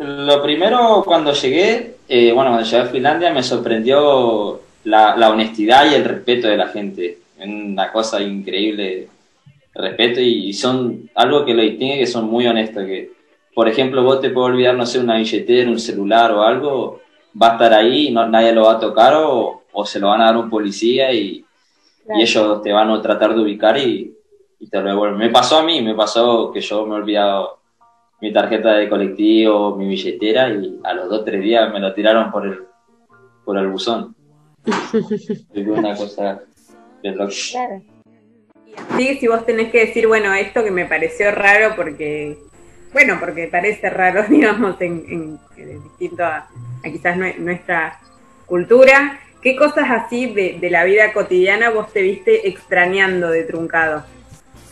Lo 0.00 0.42
primero, 0.42 1.02
cuando 1.04 1.32
llegué, 1.32 1.96
eh, 2.08 2.32
bueno, 2.32 2.50
cuando 2.50 2.68
llegué 2.68 2.82
a 2.82 2.86
Finlandia, 2.86 3.32
me 3.32 3.42
sorprendió 3.42 4.60
la, 4.84 5.14
la 5.16 5.30
honestidad 5.30 5.90
y 5.90 5.94
el 5.94 6.04
respeto 6.04 6.48
de 6.48 6.56
la 6.56 6.68
gente. 6.68 7.18
Una 7.38 7.92
cosa 7.92 8.20
increíble 8.20 9.08
respeto 9.74 10.20
y, 10.20 10.52
son 10.52 11.10
algo 11.14 11.44
que 11.44 11.54
lo 11.54 11.62
distingue 11.62 11.98
que 11.98 12.06
son 12.06 12.28
muy 12.28 12.46
honestos, 12.46 12.84
que 12.84 13.12
por 13.54 13.68
ejemplo 13.68 14.02
vos 14.02 14.20
te 14.20 14.30
puedes 14.30 14.52
olvidar, 14.52 14.74
no 14.74 14.86
sé, 14.86 14.98
una 14.98 15.16
billetera, 15.16 15.70
un 15.70 15.78
celular 15.78 16.32
o 16.32 16.42
algo, 16.42 17.00
va 17.40 17.50
a 17.50 17.52
estar 17.52 17.74
ahí, 17.74 18.10
no, 18.10 18.26
nadie 18.26 18.52
lo 18.52 18.64
va 18.64 18.72
a 18.72 18.80
tocar 18.80 19.14
o, 19.16 19.62
se 19.84 20.00
lo 20.00 20.08
van 20.08 20.20
a 20.20 20.26
dar 20.26 20.36
un 20.36 20.50
policía 20.50 21.12
y, 21.12 21.44
ellos 22.18 22.62
te 22.62 22.72
van 22.72 22.90
a 22.90 23.00
tratar 23.00 23.34
de 23.34 23.40
ubicar 23.40 23.78
y, 23.78 24.16
te 24.70 24.80
lo 24.80 24.88
devuelven. 24.88 25.18
Me 25.18 25.30
pasó 25.30 25.58
a 25.58 25.62
mí, 25.62 25.80
me 25.80 25.94
pasó 25.94 26.50
que 26.52 26.60
yo 26.60 26.84
me 26.84 26.94
he 26.94 26.98
olvidado 26.98 27.59
mi 28.20 28.32
tarjeta 28.32 28.74
de 28.74 28.88
colectivo, 28.88 29.76
mi 29.76 29.88
billetera 29.88 30.50
y 30.50 30.78
a 30.84 30.92
los 30.94 31.08
dos 31.08 31.24
tres 31.24 31.42
días 31.42 31.72
me 31.72 31.80
lo 31.80 31.94
tiraron 31.94 32.30
por 32.30 32.46
el, 32.46 32.58
por 33.44 33.56
el 33.58 33.68
buzón. 33.68 34.14
una 35.54 35.96
cosa 35.96 36.42
de 37.02 37.14
Claro. 37.14 37.82
así, 38.96 39.18
si 39.18 39.26
vos 39.26 39.44
tenés 39.46 39.70
que 39.70 39.86
decir, 39.86 40.06
bueno, 40.06 40.34
esto 40.34 40.62
que 40.62 40.70
me 40.70 40.84
pareció 40.84 41.30
raro 41.30 41.74
porque, 41.76 42.36
bueno, 42.92 43.16
porque 43.18 43.48
parece 43.48 43.88
raro, 43.88 44.22
digamos, 44.28 44.80
en, 44.80 45.38
en, 45.56 45.82
distinto 45.82 46.24
a, 46.24 46.48
quizás 46.84 47.16
nuestra 47.38 48.00
cultura, 48.46 49.18
¿qué 49.42 49.56
cosas 49.56 49.86
así 49.90 50.26
de, 50.26 50.58
de 50.60 50.70
la 50.70 50.84
vida 50.84 51.12
cotidiana 51.12 51.70
vos 51.70 51.92
te 51.92 52.02
viste 52.02 52.48
extrañando 52.48 53.30
de 53.30 53.44
truncado? 53.44 54.04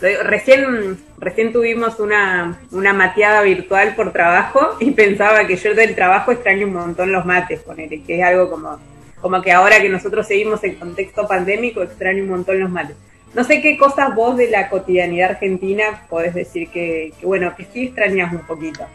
Recién, 0.00 0.96
recién 1.18 1.52
tuvimos 1.52 1.98
una, 1.98 2.60
una 2.70 2.92
mateada 2.92 3.42
virtual 3.42 3.96
por 3.96 4.12
trabajo 4.12 4.76
y 4.78 4.92
pensaba 4.92 5.44
que 5.46 5.56
yo 5.56 5.74
del 5.74 5.96
trabajo 5.96 6.30
extraño 6.30 6.68
un 6.68 6.74
montón 6.74 7.10
los 7.10 7.24
mates, 7.24 7.60
ponele, 7.60 8.02
que 8.04 8.20
es 8.20 8.24
algo 8.24 8.48
como, 8.48 8.78
como 9.20 9.42
que 9.42 9.50
ahora 9.50 9.80
que 9.80 9.88
nosotros 9.88 10.28
seguimos 10.28 10.62
en 10.62 10.76
contexto 10.76 11.26
pandémico 11.26 11.82
extraño 11.82 12.22
un 12.22 12.30
montón 12.30 12.60
los 12.60 12.70
mates. 12.70 12.96
No 13.34 13.42
sé 13.42 13.60
qué 13.60 13.76
cosas 13.76 14.14
vos 14.14 14.36
de 14.36 14.48
la 14.50 14.68
cotidianidad 14.68 15.30
argentina 15.30 16.04
podés 16.08 16.32
decir 16.32 16.70
que, 16.70 17.12
bueno, 17.22 17.54
que 17.56 17.64
sí 17.64 17.86
extrañas 17.86 18.32
un 18.32 18.46
poquito. 18.46 18.86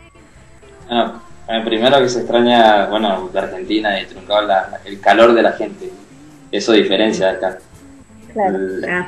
Bueno, 0.88 1.22
ah, 1.50 1.62
primero 1.66 2.00
que 2.00 2.10
se 2.10 2.20
extraña, 2.20 2.86
bueno, 2.86 3.28
de 3.28 3.40
Argentina 3.40 4.00
y 4.00 4.06
truncado 4.06 4.48
el 4.86 5.02
calor 5.02 5.34
de 5.34 5.42
la 5.42 5.52
gente. 5.52 5.90
Eso 6.50 6.72
diferencia 6.72 7.32
acá. 7.32 7.58
Claro. 8.32 8.58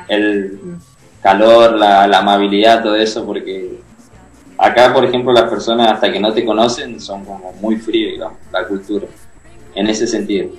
el, 0.08 0.60
ah. 0.62 0.66
mm 0.66 0.95
calor, 1.26 1.72
la, 1.72 2.04
amabilidad, 2.04 2.84
todo 2.84 2.94
eso, 2.94 3.26
porque 3.26 3.80
acá, 4.56 4.94
por 4.94 5.04
ejemplo, 5.04 5.32
las 5.32 5.50
personas 5.50 5.90
hasta 5.90 6.12
que 6.12 6.20
no 6.20 6.32
te 6.32 6.44
conocen 6.44 7.00
son 7.00 7.24
como 7.24 7.52
muy 7.54 7.74
fríos, 7.78 8.12
digamos, 8.12 8.38
la 8.52 8.64
cultura, 8.64 9.08
en 9.74 9.88
ese 9.88 10.06
sentido. 10.06 10.50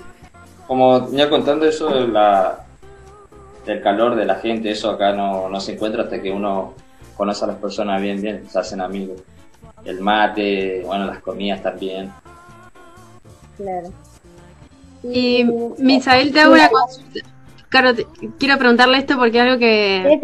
Como 0.67 1.07
venía 1.07 1.29
contando 1.29 1.65
eso 1.65 1.89
la, 2.07 2.65
del 3.65 3.81
calor 3.81 4.17
de 4.17 4.25
la 4.25 4.35
gente, 4.35 4.69
eso 4.69 4.89
acá 4.89 5.13
no, 5.13 5.47
no 5.47 5.61
se 5.61 5.75
encuentra 5.75 6.03
hasta 6.03 6.21
que 6.21 6.31
uno 6.31 6.73
conoce 7.15 7.45
a 7.45 7.47
las 7.47 7.57
personas 7.57 8.01
bien, 8.01 8.21
bien, 8.21 8.43
se 8.49 8.59
hacen 8.59 8.81
amigos. 8.81 9.21
El 9.85 10.01
mate, 10.01 10.83
bueno, 10.85 11.05
las 11.05 11.21
comidas 11.21 11.63
también. 11.63 12.11
Claro. 13.55 13.87
Y 15.01 15.45
Misael, 15.77 16.33
te 16.33 16.41
hago 16.41 16.55
una 16.55 16.67
consulta. 16.67 17.36
Claro, 17.69 17.93
quiero 18.39 18.57
preguntarle 18.57 18.97
esto 18.97 19.17
porque 19.17 19.39
algo 19.39 19.59
que... 19.59 20.19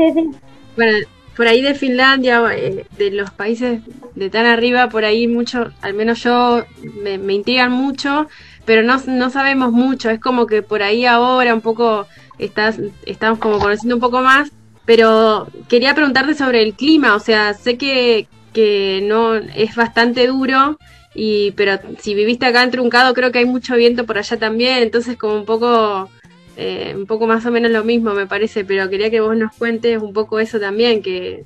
Bueno, 0.76 0.98
por 1.36 1.48
ahí 1.48 1.62
de 1.62 1.74
Finlandia, 1.74 2.42
eh, 2.56 2.86
de 2.98 3.12
los 3.12 3.32
países 3.32 3.82
de 4.16 4.30
tan 4.30 4.46
arriba, 4.46 4.90
por 4.90 5.04
ahí 5.04 5.28
mucho, 5.28 5.72
al 5.82 5.94
menos 5.94 6.24
yo, 6.24 6.64
me, 7.02 7.18
me 7.18 7.34
intrigan 7.34 7.72
mucho, 7.72 8.28
pero 8.66 8.84
no, 8.84 9.02
no 9.08 9.30
sabemos 9.30 9.72
mucho. 9.72 10.10
Es 10.10 10.20
como 10.20 10.46
que 10.46 10.62
por 10.62 10.84
ahí 10.84 11.06
ahora 11.06 11.54
un 11.54 11.62
poco 11.62 12.08
estás, 12.38 12.80
estamos 13.06 13.40
como 13.40 13.60
conociendo 13.60 13.96
un 13.96 14.02
poco 14.02 14.22
más, 14.22 14.52
pero 14.86 15.48
quería 15.68 15.96
preguntarte 15.96 16.36
sobre 16.36 16.62
el 16.62 16.74
clima. 16.74 17.16
O 17.16 17.20
sea, 17.20 17.54
sé 17.54 17.78
que, 17.78 18.28
que 18.54 19.02
no 19.04 19.36
es 19.36 19.76
bastante 19.76 20.28
duro, 20.28 20.78
y 21.16 21.52
pero 21.52 21.80
si 22.00 22.16
viviste 22.16 22.46
acá 22.46 22.64
en 22.64 22.72
Truncado, 22.72 23.14
creo 23.14 23.32
que 23.32 23.40
hay 23.40 23.46
mucho 23.46 23.76
viento 23.76 24.06
por 24.06 24.18
allá 24.18 24.38
también, 24.38 24.80
entonces 24.84 25.18
como 25.18 25.36
un 25.36 25.46
poco 25.46 26.10
eh, 26.56 26.94
un 26.96 27.06
poco 27.06 27.26
más 27.26 27.46
o 27.46 27.52
menos 27.52 27.72
lo 27.72 27.84
mismo 27.84 28.14
me 28.14 28.28
parece, 28.28 28.64
pero 28.64 28.90
quería 28.90 29.10
que 29.10 29.22
vos 29.22 29.36
nos 29.36 29.56
cuentes 29.56 30.02
un 30.02 30.14
poco 30.14 30.40
eso 30.40 30.60
también, 30.60 31.02
que 31.02 31.46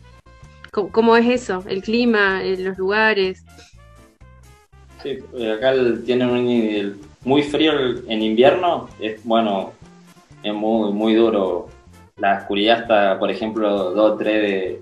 cómo, 0.72 1.16
es 1.16 1.28
eso, 1.28 1.64
el 1.68 1.82
clima, 1.82 2.44
eh, 2.44 2.58
los 2.58 2.78
lugares. 2.78 3.44
Sí, 5.02 5.18
eh, 5.38 5.52
acá 5.52 5.74
tiene 6.06 6.26
un 6.26 7.00
muy 7.24 7.44
frío 7.44 7.72
en 8.08 8.22
invierno, 8.22 8.90
es 9.00 9.24
bueno, 9.24 9.74
es 10.44 10.54
muy, 10.54 10.92
muy 10.92 11.16
duro. 11.16 11.70
La 12.18 12.40
oscuridad 12.40 12.82
está, 12.82 13.20
por 13.20 13.30
ejemplo, 13.32 13.92
2 13.92 14.12
o 14.12 14.18
3 14.18 14.42
de, 14.42 14.82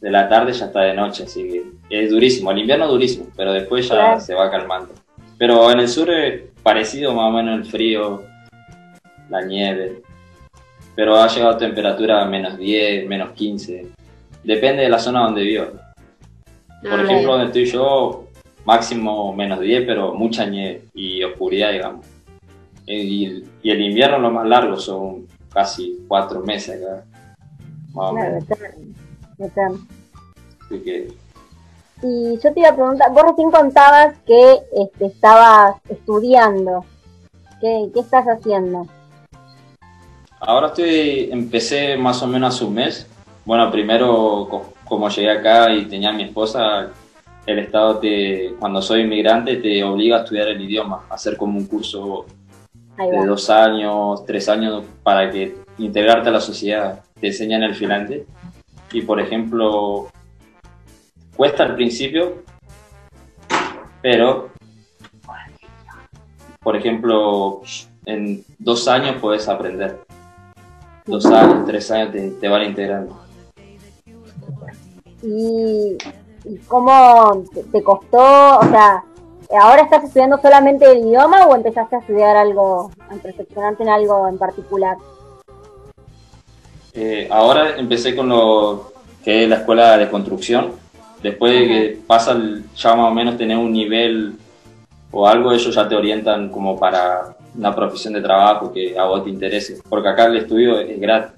de 0.00 0.10
la 0.10 0.28
tarde 0.28 0.52
ya 0.52 0.66
está 0.66 0.82
de 0.82 0.94
noche, 0.94 1.24
así 1.24 1.62
que 1.88 2.04
es 2.04 2.10
durísimo. 2.10 2.50
El 2.50 2.58
invierno 2.58 2.84
es 2.86 2.90
durísimo, 2.90 3.26
pero 3.36 3.52
después 3.52 3.88
ya 3.88 4.18
se 4.20 4.34
va 4.34 4.50
calmando. 4.50 4.94
Pero 5.38 5.70
en 5.70 5.80
el 5.80 5.88
sur 5.88 6.10
es 6.10 6.42
parecido 6.62 7.12
más 7.14 7.30
o 7.30 7.36
menos 7.36 7.58
el 7.58 7.64
frío, 7.64 8.22
la 9.34 9.44
nieve, 9.44 10.02
pero 10.94 11.16
ha 11.16 11.26
llegado 11.26 11.54
a 11.54 11.58
temperatura 11.58 12.22
a 12.22 12.24
menos 12.24 12.56
10, 12.56 13.08
menos 13.08 13.32
15, 13.32 13.88
depende 14.44 14.82
de 14.82 14.88
la 14.88 14.98
zona 14.98 15.24
donde 15.24 15.42
vivo. 15.42 15.66
Por 16.82 17.00
ah, 17.00 17.02
ejemplo, 17.02 17.32
donde 17.32 17.46
estoy 17.46 17.64
yo, 17.66 18.28
máximo 18.64 19.32
menos 19.34 19.58
10, 19.58 19.86
pero 19.86 20.14
mucha 20.14 20.46
nieve 20.46 20.84
y 20.94 21.24
oscuridad, 21.24 21.72
digamos. 21.72 22.06
Y, 22.86 23.44
el 23.64 23.80
invierno 23.80 24.18
lo 24.18 24.30
más 24.30 24.46
largo 24.46 24.76
son 24.76 25.26
casi 25.52 26.04
cuatro 26.06 26.40
meses 26.42 26.80
acá. 26.80 27.04
Y 32.02 32.38
yo 32.38 32.52
te 32.52 32.60
iba 32.60 32.68
a 32.68 32.74
preguntar, 32.74 33.10
vos 33.12 33.24
recién 33.30 33.50
contabas 33.50 34.16
que 34.26 34.58
este, 34.76 35.06
estabas 35.06 35.76
estudiando. 35.88 36.84
¿Qué, 37.60 37.88
¿Qué 37.94 38.00
estás 38.00 38.26
haciendo? 38.26 38.86
Ahora 40.46 40.66
estoy, 40.66 41.30
empecé 41.32 41.96
más 41.96 42.22
o 42.22 42.26
menos 42.26 42.54
hace 42.54 42.64
un 42.66 42.74
mes. 42.74 43.06
Bueno, 43.46 43.70
primero, 43.70 44.70
como 44.84 45.08
llegué 45.08 45.30
acá 45.30 45.72
y 45.72 45.86
tenía 45.86 46.10
a 46.10 46.12
mi 46.12 46.24
esposa, 46.24 46.90
el 47.46 47.58
Estado 47.60 47.98
te, 47.98 48.54
cuando 48.58 48.82
soy 48.82 49.02
inmigrante 49.02 49.56
te 49.56 49.82
obliga 49.82 50.18
a 50.18 50.22
estudiar 50.22 50.48
el 50.48 50.60
idioma, 50.60 51.06
a 51.08 51.14
hacer 51.14 51.38
como 51.38 51.58
un 51.58 51.66
curso 51.66 52.26
de 52.98 53.26
dos 53.26 53.48
años, 53.48 54.26
tres 54.26 54.48
años 54.50 54.84
para 55.02 55.30
que 55.30 55.56
integrarte 55.78 56.28
a 56.28 56.32
la 56.32 56.40
sociedad. 56.40 57.02
Te 57.18 57.28
enseñan 57.28 57.62
el 57.62 57.74
finlandés. 57.74 58.24
Y 58.92 59.00
por 59.00 59.20
ejemplo, 59.20 60.08
cuesta 61.36 61.62
al 61.62 61.74
principio, 61.74 62.42
pero 64.02 64.50
por 66.62 66.76
ejemplo, 66.76 67.62
en 68.04 68.44
dos 68.58 68.88
años 68.88 69.16
puedes 69.20 69.48
aprender 69.48 70.04
dos 71.06 71.26
años, 71.26 71.66
tres 71.66 71.90
años 71.90 72.12
te, 72.40 72.48
van 72.48 72.64
integrando. 72.64 73.16
¿Y, 75.22 75.96
cómo 76.66 77.44
te, 77.72 77.82
costó? 77.82 78.58
O 78.58 78.68
sea, 78.68 79.04
¿ahora 79.60 79.82
estás 79.82 80.04
estudiando 80.04 80.38
solamente 80.40 80.90
el 80.90 80.98
idioma 80.98 81.46
o 81.46 81.54
empezaste 81.54 81.96
a 81.96 81.98
estudiar 82.00 82.36
algo, 82.36 82.90
a 83.08 83.14
perfeccionarte 83.14 83.82
en 83.82 83.88
algo 83.88 84.28
en 84.28 84.38
particular? 84.38 84.96
Eh, 86.92 87.28
ahora 87.30 87.76
empecé 87.76 88.14
con 88.14 88.28
lo 88.28 88.92
que 89.24 89.44
es 89.44 89.48
la 89.48 89.56
escuela 89.56 89.98
de 89.98 90.08
construcción. 90.08 90.72
Después 91.22 91.52
de 91.52 91.66
que 91.66 91.98
pasa 92.06 92.36
ya 92.76 92.94
más 92.94 93.10
o 93.10 93.14
menos 93.14 93.38
tener 93.38 93.56
un 93.56 93.72
nivel 93.72 94.34
o 95.10 95.26
algo, 95.26 95.52
ellos 95.52 95.74
ya 95.74 95.88
te 95.88 95.96
orientan 95.96 96.50
como 96.50 96.78
para 96.78 97.33
una 97.56 97.74
profesión 97.74 98.14
de 98.14 98.20
trabajo 98.20 98.72
que 98.72 98.98
a 98.98 99.04
vos 99.04 99.24
te 99.24 99.30
interese, 99.30 99.80
porque 99.88 100.08
acá 100.08 100.26
el 100.26 100.36
estudio 100.36 100.80
es 100.80 101.00
gratis 101.00 101.32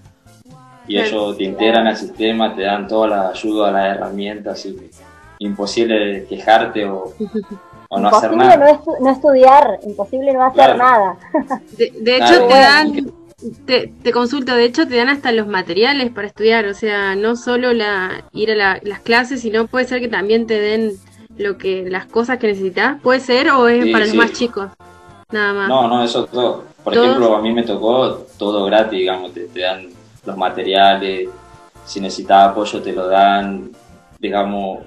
y 0.88 0.98
ellos 0.98 1.36
te 1.36 1.44
integran 1.44 1.86
al 1.86 1.96
sistema, 1.96 2.54
te 2.54 2.62
dan 2.62 2.86
toda 2.86 3.08
la 3.08 3.28
ayuda, 3.28 3.72
las 3.72 3.96
herramientas, 3.96 4.64
y 4.66 4.90
imposible 5.38 6.26
quejarte 6.28 6.84
o, 6.88 7.12
no 7.98 8.08
hacer 8.08 8.32
nada. 8.36 8.56
No, 8.56 8.82
no, 9.00 9.10
estudiar, 9.10 9.78
imposible 9.84 10.32
no 10.32 10.44
hacer 10.44 10.76
nada. 10.76 11.16
De, 11.76 12.16
hecho, 12.16 12.46
te 12.46 12.54
dan, 12.54 13.12
te, 13.66 13.92
te, 14.02 14.12
consulto, 14.12 14.54
de 14.54 14.64
hecho 14.64 14.86
te 14.86 14.96
dan 14.96 15.08
hasta 15.08 15.32
los 15.32 15.46
materiales 15.46 16.10
para 16.10 16.28
estudiar, 16.28 16.66
o 16.66 16.74
sea, 16.74 17.14
no 17.16 17.36
solo 17.36 17.72
la 17.72 18.24
ir 18.32 18.50
a 18.50 18.78
las 18.82 19.00
clases, 19.00 19.40
sino 19.40 19.66
puede 19.66 19.86
ser 19.86 20.00
que 20.00 20.08
también 20.08 20.46
te 20.46 20.60
den 20.60 20.92
lo 21.36 21.58
que 21.58 21.84
las 21.88 22.06
cosas 22.06 22.38
que 22.38 22.46
necesitas, 22.46 23.00
puede 23.02 23.20
ser 23.20 23.50
o 23.50 23.68
es 23.68 23.86
para 23.92 24.06
los 24.06 24.14
más 24.14 24.32
chicos. 24.32 24.70
Nada 25.32 25.52
más. 25.52 25.68
No, 25.68 25.88
no, 25.88 26.04
eso 26.04 26.26
todo. 26.26 26.64
Por 26.84 26.96
ejemplo, 26.96 27.34
a 27.34 27.42
mí 27.42 27.52
me 27.52 27.64
tocó 27.64 28.26
todo 28.38 28.64
gratis, 28.66 28.98
digamos, 28.98 29.32
te, 29.32 29.48
dan 29.60 29.88
los 30.24 30.36
materiales, 30.36 31.28
si 31.84 32.00
necesitas 32.00 32.50
apoyo 32.50 32.80
te 32.80 32.92
lo 32.92 33.08
dan, 33.08 33.72
digamos, 34.20 34.80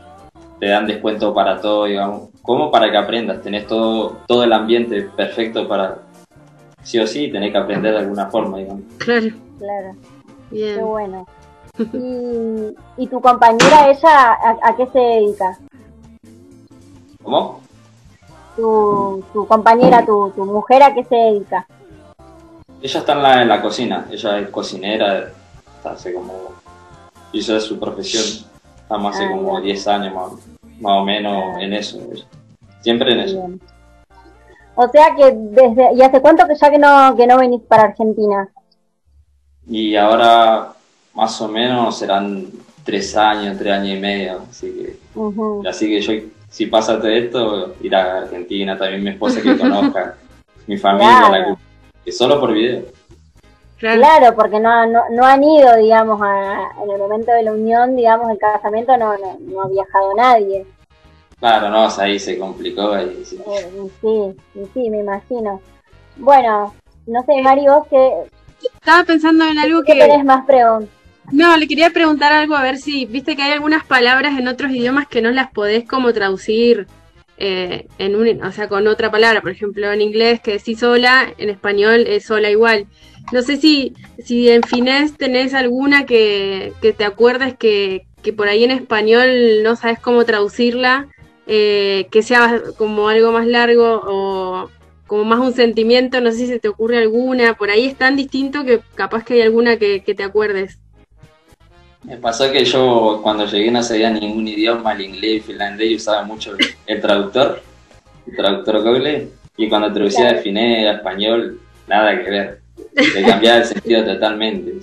te 0.59 0.67
dan 0.67 0.87
descuento 0.87 1.33
para 1.33 1.59
todo, 1.59 1.85
digamos, 1.85 2.29
como 2.41 2.71
para 2.71 2.89
que 2.89 2.97
aprendas, 2.97 3.41
tenés 3.41 3.67
todo, 3.67 4.19
todo 4.27 4.43
el 4.43 4.53
ambiente 4.53 5.01
perfecto 5.03 5.67
para, 5.67 5.99
sí 6.83 6.99
o 6.99 7.07
sí, 7.07 7.29
tenés 7.29 7.51
que 7.51 7.57
aprender 7.57 7.93
de 7.93 7.99
alguna 7.99 8.27
forma, 8.27 8.59
digamos. 8.59 8.83
Claro. 8.97 9.27
Claro. 9.57 9.95
Bien. 10.51 10.75
Qué 10.77 10.83
bueno. 10.83 11.27
¿Y, 12.97 13.07
tu 13.07 13.21
compañera, 13.21 13.89
ella, 13.89 14.37
a 14.63 14.75
qué 14.75 14.87
se 14.87 14.99
dedica? 14.99 15.57
¿Cómo? 17.23 17.61
Tu, 18.59 19.45
compañera, 19.47 20.05
tu, 20.05 20.31
tu, 20.35 20.45
mujer, 20.45 20.83
¿a 20.83 20.93
qué 20.93 21.03
se 21.03 21.15
dedica? 21.15 21.65
Ella 22.81 22.99
está 22.99 23.13
en 23.13 23.23
la, 23.23 23.41
en 23.41 23.47
la 23.47 23.61
cocina, 23.61 24.07
ella 24.11 24.39
es 24.39 24.49
cocinera, 24.49 25.31
hace 25.83 26.13
como, 26.13 26.33
hizo 27.33 27.59
su 27.59 27.79
profesión, 27.79 28.23
estamos 28.81 29.15
hace 29.15 29.25
ah, 29.25 29.31
como 29.31 29.59
10 29.59 29.87
años 29.87 30.13
más, 30.13 30.93
o 30.93 31.03
menos 31.03 31.57
en 31.59 31.73
eso, 31.73 31.99
siempre 32.81 33.13
en 33.13 33.19
eso. 33.19 33.49
O 34.75 34.87
sea 34.87 35.13
que 35.15 35.31
desde, 35.35 35.93
¿y 35.95 36.01
hace 36.01 36.21
cuánto 36.21 36.47
que 36.47 36.55
ya 36.55 36.71
que 36.71 36.79
no, 36.79 37.15
que 37.17 37.27
no 37.27 37.37
venís 37.37 37.61
para 37.67 37.83
Argentina? 37.83 38.49
Y 39.67 39.95
ahora 39.95 40.73
más 41.13 41.41
o 41.41 41.49
menos 41.49 41.97
serán 41.97 42.47
tres 42.85 43.15
años, 43.17 43.57
tres 43.57 43.73
años 43.73 43.97
y 43.97 43.99
medio, 43.99 44.41
así 44.49 44.71
que, 44.71 45.69
así 45.69 45.89
que 45.89 46.01
yo, 46.01 46.13
si 46.49 46.65
pasa 46.65 46.97
todo 46.97 47.07
esto, 47.07 47.75
ir 47.81 47.95
a 47.95 48.19
Argentina, 48.19 48.77
también 48.77 49.03
mi 49.03 49.09
esposa 49.11 49.41
que 49.41 49.57
conozca, 49.57 50.17
mi 50.67 50.77
familia, 50.77 51.29
la, 51.29 51.57
que 52.03 52.11
solo 52.11 52.39
por 52.39 52.53
video. 52.53 52.83
Claro, 53.77 54.35
porque 54.35 54.59
no, 54.59 54.85
no, 54.85 55.25
han 55.25 55.41
ido, 55.41 55.77
digamos, 55.77 56.19
en 56.83 56.91
el 56.91 56.97
momento 56.97 57.31
de 57.31 57.43
la 57.43 57.53
unión, 57.53 57.95
digamos, 57.95 58.29
el 58.29 58.37
casamiento, 58.37 58.97
no, 58.97 59.15
no, 59.17 59.61
ha 59.61 59.67
viajado 59.69 60.13
nadie. 60.15 60.65
Claro, 61.39 61.69
no, 61.69 61.87
ahí 61.97 62.19
se 62.19 62.37
complicó. 62.37 62.91
Ahí, 62.91 63.23
sí. 63.23 63.41
sí, 64.01 64.35
sí, 64.73 64.89
me 64.89 64.99
imagino. 64.99 65.61
Bueno, 66.17 66.73
no 67.07 67.23
sé, 67.23 67.41
Mari, 67.41 67.67
vos 67.67 67.87
que... 67.87 68.23
Estaba 68.61 69.05
pensando 69.05 69.45
en 69.45 69.57
algo 69.57 69.81
que... 69.83 69.95
tenés 69.95 70.25
más 70.25 70.45
preguntas? 70.45 70.98
No, 71.31 71.55
le 71.57 71.67
quería 71.67 71.91
preguntar 71.91 72.33
algo 72.33 72.55
a 72.55 72.63
ver 72.63 72.77
si, 72.77 73.05
viste 73.05 73.35
que 73.35 73.43
hay 73.43 73.51
algunas 73.51 73.85
palabras 73.85 74.37
en 74.39 74.47
otros 74.47 74.71
idiomas 74.71 75.07
que 75.07 75.21
no 75.21 75.31
las 75.31 75.51
podés 75.51 75.85
como 75.85 76.13
traducir 76.13 76.87
eh, 77.37 77.87
en 77.97 78.15
un, 78.15 78.43
o 78.43 78.51
sea, 78.51 78.67
con 78.67 78.87
otra 78.87 79.09
palabra, 79.09 79.41
por 79.41 79.51
ejemplo, 79.51 79.91
en 79.91 80.01
inglés 80.01 80.41
que 80.41 80.53
decís 80.53 80.79
sola, 80.79 81.33
en 81.37 81.49
español 81.49 82.05
es 82.07 82.25
sola 82.25 82.49
igual. 82.49 82.87
No 83.31 83.41
sé 83.43 83.57
si, 83.57 83.93
si 84.23 84.49
en 84.49 84.63
finés 84.63 85.15
tenés 85.15 85.53
alguna 85.53 86.05
que, 86.05 86.73
que 86.81 86.93
te 86.93 87.05
acuerdes 87.05 87.55
que, 87.55 88.07
que, 88.23 88.33
por 88.33 88.47
ahí 88.47 88.63
en 88.63 88.71
español 88.71 89.63
no 89.63 89.75
sabes 89.75 89.99
cómo 89.99 90.25
traducirla, 90.25 91.07
eh, 91.47 92.07
que 92.11 92.23
sea 92.23 92.61
como 92.77 93.07
algo 93.07 93.31
más 93.31 93.47
largo 93.47 94.01
o 94.05 94.69
como 95.07 95.23
más 95.23 95.39
un 95.39 95.53
sentimiento, 95.53 96.21
no 96.21 96.31
sé 96.31 96.37
si 96.37 96.47
se 96.47 96.59
te 96.59 96.67
ocurre 96.67 96.97
alguna, 96.97 97.55
por 97.55 97.69
ahí 97.71 97.85
es 97.85 97.95
tan 97.95 98.15
distinto 98.15 98.65
que 98.65 98.81
capaz 98.95 99.23
que 99.23 99.35
hay 99.35 99.41
alguna 99.41 99.77
que, 99.77 100.03
que 100.03 100.13
te 100.13 100.23
acuerdes. 100.23 100.79
Me 102.03 102.17
pasó 102.17 102.51
que 102.51 102.63
yo 102.63 103.19
cuando 103.21 103.45
llegué 103.45 103.69
no 103.71 103.83
sabía 103.83 104.09
ningún 104.09 104.47
idioma, 104.47 104.93
el 104.93 105.01
inglés, 105.01 105.33
el 105.35 105.41
finlandés, 105.43 105.91
y 105.91 105.95
usaba 105.95 106.23
mucho 106.23 106.55
el 106.87 107.01
traductor, 107.01 107.61
el 108.25 108.35
traductor 108.35 108.81
Google, 108.81 109.29
y 109.57 109.67
cuando 109.67 109.91
traducía 109.91 110.33
de 110.33 110.41
finés 110.41 110.95
español, 110.95 111.59
nada 111.87 112.23
que 112.23 112.29
ver, 112.29 112.61
le 112.95 113.23
cambiaba 113.23 113.57
el 113.57 113.65
sentido 113.65 114.05
totalmente. 114.05 114.73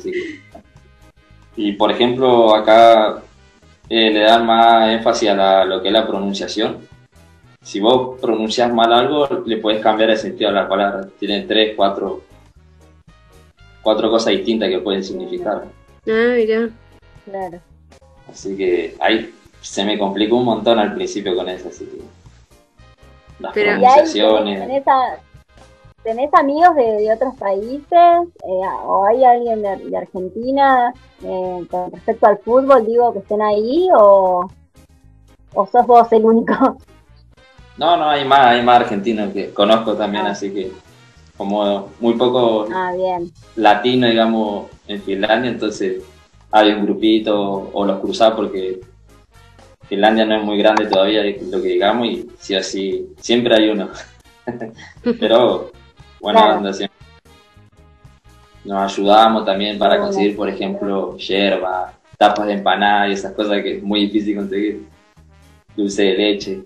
Y 1.57 1.73
por 1.73 1.91
ejemplo, 1.91 2.55
acá 2.55 3.23
eh, 3.89 4.11
le 4.11 4.21
dan 4.21 4.45
más 4.45 4.91
énfasis 4.91 5.31
a 5.31 5.65
lo 5.65 5.81
que 5.81 5.89
es 5.89 5.95
la 5.95 6.07
pronunciación. 6.07 6.79
Si 7.63 7.81
vos 7.81 8.21
pronuncias 8.21 8.73
mal 8.73 8.93
algo, 8.93 9.43
le 9.47 9.57
puedes 9.57 9.81
cambiar 9.81 10.11
el 10.11 10.19
sentido 10.19 10.51
a 10.51 10.53
la 10.53 10.69
palabra. 10.69 11.09
Tienen 11.19 11.49
tres, 11.49 11.73
cuatro, 11.75 12.23
cuatro 13.83 14.11
cosas 14.11 14.35
distintas 14.35 14.69
que 14.69 14.79
pueden 14.81 15.03
significar. 15.03 15.65
Ah, 16.07 16.35
mira. 16.37 16.69
Claro. 17.27 17.61
Así 18.31 18.57
que 18.57 18.97
ahí 19.01 19.35
se 19.61 19.85
me 19.85 19.99
complicó 19.99 20.37
un 20.37 20.45
montón 20.45 20.79
al 20.79 20.95
principio 20.95 21.37
con 21.37 21.49
eso, 21.49 21.69
así 21.69 21.85
que 21.85 22.01
las 23.41 23.53
pronunciaciones. 23.53 24.85
¿tenés, 26.03 26.33
amigos 26.35 26.77
de, 26.77 27.13
otros 27.13 27.35
países? 27.35 27.91
Eh, 27.93 28.69
¿O 28.85 29.07
hay 29.07 29.25
alguien 29.25 29.61
de, 29.63 29.97
Argentina 29.97 30.95
eh, 31.23 31.67
con 31.69 31.91
respecto 31.91 32.27
al 32.27 32.39
fútbol, 32.39 32.87
digo, 32.87 33.13
que 33.13 33.19
estén 33.19 33.43
ahí? 33.43 33.89
¿O, 33.99 34.49
o 35.55 35.67
sos 35.67 35.87
vos 35.87 36.11
el 36.13 36.25
único? 36.25 36.79
No, 37.79 37.95
no, 37.95 38.09
hay 38.09 38.25
más, 38.25 38.47
hay 38.47 38.63
más 38.63 38.81
argentinos 38.81 39.35
que 39.35 39.53
conozco 39.53 39.93
también, 39.93 40.25
ah. 40.25 40.31
así 40.31 40.51
que 40.51 40.73
como 41.37 41.91
muy 42.01 42.15
poco 42.15 42.67
ah, 42.73 42.91
bien. 42.97 43.31
latino, 43.55 44.07
digamos, 44.07 44.71
en 44.89 45.03
Finlandia, 45.03 45.51
entonces 45.51 46.03
hay 46.51 46.73
un 46.73 46.85
grupito 46.85 47.71
o 47.73 47.85
los 47.85 48.01
cruzás 48.01 48.33
porque 48.33 48.81
Finlandia 49.89 50.25
no 50.25 50.37
es 50.37 50.45
muy 50.45 50.59
grande 50.59 50.87
todavía, 50.87 51.23
lo 51.23 51.63
que 51.63 51.69
digamos, 51.69 52.07
y 52.09 52.29
sí 52.39 52.55
así, 52.55 53.15
siempre 53.19 53.55
hay 53.55 53.71
uno. 53.71 53.89
Pero, 55.21 55.71
bueno, 56.21 56.61
Nos 58.65 58.93
ayudamos 58.93 59.45
también 59.45 59.79
para 59.79 60.01
conseguir, 60.01 60.37
por 60.37 60.49
ejemplo, 60.49 61.17
yerba, 61.17 61.93
tapas 62.19 62.47
de 62.47 62.55
empanada 62.55 63.09
y 63.09 63.13
esas 63.13 63.33
cosas 63.33 63.63
que 63.63 63.77
es 63.77 63.83
muy 63.83 64.01
difícil 64.07 64.37
conseguir. 64.37 64.89
Dulce 65.77 66.03
de 66.03 66.15
leche. 66.15 66.65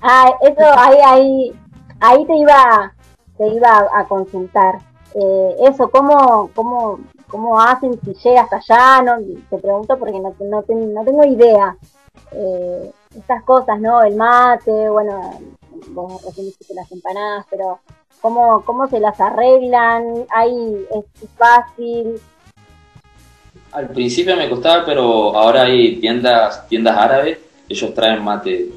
Ah, 0.00 0.32
eso 0.40 0.64
ahí, 0.76 0.96
ahí, 1.04 1.52
ahí 2.00 2.26
te 2.26 2.36
iba, 2.36 2.92
te 3.36 3.46
iba 3.46 3.86
a 3.94 4.04
consultar. 4.08 4.76
Eh, 5.14 5.56
eso, 5.68 5.88
¿cómo, 5.90 6.50
cómo 6.54 6.98
cómo 7.32 7.58
hacen 7.58 7.98
si 8.04 8.12
llega 8.12 8.42
hasta 8.42 8.56
allá, 8.56 9.02
no, 9.02 9.24
te 9.48 9.56
pregunto 9.56 9.98
porque 9.98 10.20
no, 10.20 10.34
no, 10.38 10.62
no 10.68 11.04
tengo 11.04 11.24
idea. 11.24 11.76
Eh, 12.30 12.92
estas 13.16 13.42
cosas, 13.44 13.80
¿no? 13.80 14.02
El 14.02 14.16
mate, 14.16 14.88
bueno, 14.90 15.40
vos 15.88 16.22
recién 16.24 16.52
las 16.74 16.92
empanadas, 16.92 17.46
pero 17.50 17.80
¿cómo, 18.20 18.62
cómo 18.64 18.86
se 18.86 19.00
las 19.00 19.18
arreglan? 19.18 20.26
¿Hay, 20.28 20.86
¿Es 20.90 21.30
fácil? 21.36 22.20
Al 23.72 23.88
principio 23.88 24.36
me 24.36 24.50
costaba, 24.50 24.84
pero 24.84 25.34
ahora 25.34 25.62
hay 25.62 25.98
tiendas, 26.00 26.68
tiendas 26.68 26.98
árabes, 26.98 27.38
ellos 27.66 27.94
traen 27.94 28.22
mate 28.22 28.68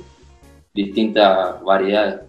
distintas 0.74 1.62
variedades 1.62 2.22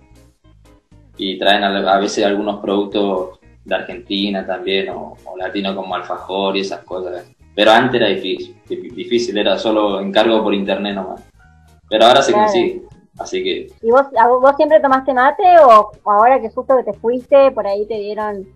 y 1.16 1.38
traen 1.38 1.62
a 1.62 1.98
veces 1.98 2.24
algunos 2.24 2.60
productos 2.60 3.35
de 3.66 3.74
Argentina 3.74 4.46
también, 4.46 4.88
o, 4.90 5.16
latino 5.36 5.74
como 5.74 5.94
alfajor 5.94 6.56
y 6.56 6.60
esas 6.60 6.80
cosas. 6.84 7.26
Pero 7.54 7.70
antes 7.72 8.00
era 8.00 8.08
difícil, 8.08 8.56
difícil, 8.68 9.36
era 9.36 9.58
solo 9.58 10.00
encargo 10.00 10.42
por 10.42 10.54
internet 10.54 10.94
nomás. 10.94 11.22
Pero 11.88 12.04
ahora 12.04 12.22
se 12.22 12.32
consigue, 12.32 12.82
así 13.18 13.42
que... 13.42 13.72
¿Y 13.82 13.90
vos, 13.90 14.06
vos 14.40 14.56
siempre 14.56 14.80
tomaste 14.80 15.14
mate 15.14 15.42
o 15.64 15.90
ahora 16.04 16.40
que 16.40 16.50
justo 16.50 16.76
que 16.76 16.92
te 16.92 16.98
fuiste, 16.98 17.50
por 17.52 17.66
ahí 17.66 17.86
te 17.86 17.94
dieron... 17.94 18.46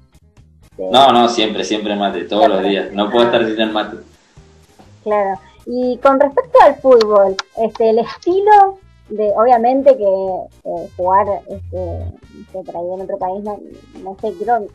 No, 0.78 1.12
no, 1.12 1.28
siempre, 1.28 1.64
siempre 1.64 1.94
mate, 1.96 2.24
todos 2.24 2.48
los 2.48 2.62
días. 2.62 2.92
No 2.92 3.10
puedo 3.10 3.26
estar 3.26 3.44
sin 3.44 3.60
el 3.60 3.70
mate. 3.70 3.98
Claro. 5.02 5.38
Y 5.66 5.98
con 5.98 6.18
respecto 6.18 6.58
al 6.62 6.76
fútbol, 6.76 7.36
este, 7.58 7.90
el 7.90 7.98
estilo 7.98 8.78
de, 9.10 9.30
obviamente 9.36 9.96
que 9.96 10.04
eh, 10.04 10.88
jugar 10.96 11.26
este, 11.48 12.62
por 12.64 12.76
ahí 12.76 12.94
en 12.94 13.00
otro 13.02 13.18
país, 13.18 13.42
no, 13.42 13.58
no 14.02 14.16
sé, 14.20 14.32
creo, 14.42 14.66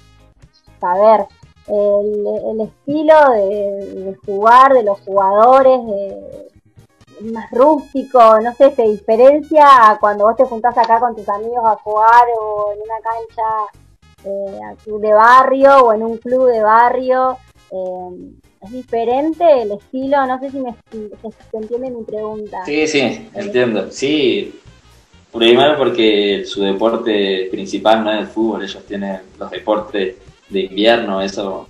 saber 0.86 1.26
el, 1.68 2.62
estilo 2.62 3.16
de, 3.32 4.16
jugar 4.26 4.74
de 4.74 4.84
los 4.84 5.00
jugadores, 5.02 5.80
más 7.22 7.50
rústico, 7.52 8.40
no 8.42 8.54
sé, 8.56 8.72
se 8.76 8.84
diferencia 8.84 9.66
a 9.90 9.98
cuando 10.00 10.26
vos 10.26 10.36
te 10.36 10.44
juntás 10.44 10.78
acá 10.78 11.00
con 11.00 11.16
tus 11.16 11.28
amigos 11.30 11.64
a 11.64 11.76
jugar 11.76 12.26
o 12.38 12.74
en 12.74 12.80
una 12.82 13.00
cancha 13.02 13.76
eh, 14.26 15.00
de 15.00 15.14
barrio 15.14 15.78
o 15.86 15.94
en 15.94 16.04
un 16.04 16.18
club 16.18 16.52
de 16.52 16.62
barrio. 16.62 17.38
Eh, 17.72 18.32
es 18.62 18.72
diferente 18.72 19.44
el 19.62 19.72
estilo, 19.72 20.26
no 20.26 20.40
sé 20.40 20.50
si 20.50 20.60
me 20.60 20.76
se 20.92 21.58
entiende 21.58 21.90
mi 21.90 22.04
pregunta. 22.04 22.66
Sí, 22.66 22.88
sí, 22.88 23.30
entiendo. 23.34 23.92
Sí, 23.92 24.60
primero 25.32 25.78
porque 25.78 26.44
su 26.46 26.64
deporte 26.64 27.48
principal 27.52 28.04
no 28.04 28.12
es 28.12 28.20
el 28.22 28.28
fútbol, 28.28 28.64
ellos 28.64 28.84
tienen 28.86 29.22
los 29.38 29.52
deportes 29.52 30.16
de 30.50 30.62
invierno, 30.62 31.22
eso, 31.22 31.68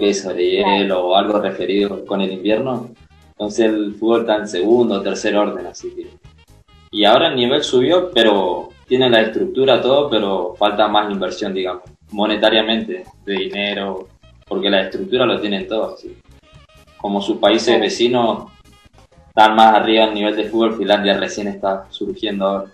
es 0.00 0.22
sobre 0.22 0.50
hielo 0.50 1.08
o 1.08 1.16
algo 1.16 1.40
referido 1.40 2.04
con 2.04 2.20
el 2.20 2.32
invierno. 2.32 2.90
Entonces 3.30 3.66
el 3.66 3.94
fútbol 3.94 4.20
está 4.20 4.36
en 4.36 4.48
segundo 4.48 5.02
tercer 5.02 5.36
orden, 5.36 5.66
así 5.66 5.90
que. 5.94 6.08
Y 6.90 7.04
ahora 7.04 7.28
el 7.28 7.36
nivel 7.36 7.62
subió, 7.62 8.10
pero 8.12 8.70
tiene 8.86 9.10
la 9.10 9.20
estructura 9.20 9.80
todo, 9.80 10.08
pero 10.08 10.54
falta 10.56 10.88
más 10.88 11.10
inversión, 11.10 11.52
digamos, 11.52 11.82
monetariamente, 12.10 13.04
de 13.24 13.32
dinero, 13.34 14.08
porque 14.46 14.70
la 14.70 14.82
estructura 14.82 15.26
lo 15.26 15.40
tienen 15.40 15.66
todos. 15.66 16.04
Como 16.96 17.20
sus 17.20 17.38
países 17.38 17.78
vecinos 17.80 18.50
están 19.28 19.54
más 19.54 19.74
arriba 19.74 20.04
en 20.04 20.14
nivel 20.14 20.36
de 20.36 20.44
fútbol, 20.44 20.76
Finlandia 20.76 21.18
recién 21.18 21.48
está 21.48 21.86
surgiendo 21.90 22.46
ahora. 22.46 22.70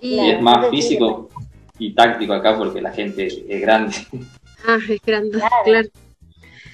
Y, 0.00 0.18
es 0.18 0.40
más 0.40 0.68
físico, 0.70 1.28
y 1.78 1.94
táctico 1.94 2.32
acá 2.32 2.56
porque 2.56 2.80
la 2.80 2.92
gente 2.92 3.26
es 3.26 3.60
grande. 3.60 3.94
Ah, 4.66 4.78
es 4.88 5.00
grande, 5.02 5.38
claro. 5.64 5.88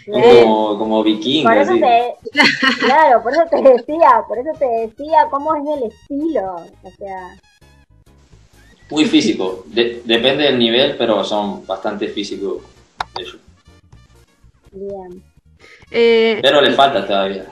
Como, 0.07 0.79
como 0.79 1.03
vikingo. 1.03 1.51
claro, 2.81 3.23
por 3.23 3.33
eso 3.33 3.43
te 3.51 3.63
decía, 3.63 4.23
por 4.29 4.39
eso 4.39 4.51
te 4.59 4.65
decía 4.65 5.27
cómo 5.31 5.55
es 5.57 5.79
el 5.79 5.91
estilo. 5.91 6.55
O 6.83 6.91
sea. 6.97 7.37
Muy 8.91 9.05
físico, 9.07 9.65
depende 9.67 10.45
del 10.45 10.59
nivel, 10.59 10.97
pero 10.97 11.25
son 11.25 11.65
bastante 11.67 12.09
físicos 12.09 12.63
ellos. 13.19 13.39
Bien. 14.73 15.23
Eh, 15.91 16.39
pero 16.43 16.61
les 16.61 16.75
falta 16.75 17.07
todavía. 17.07 17.47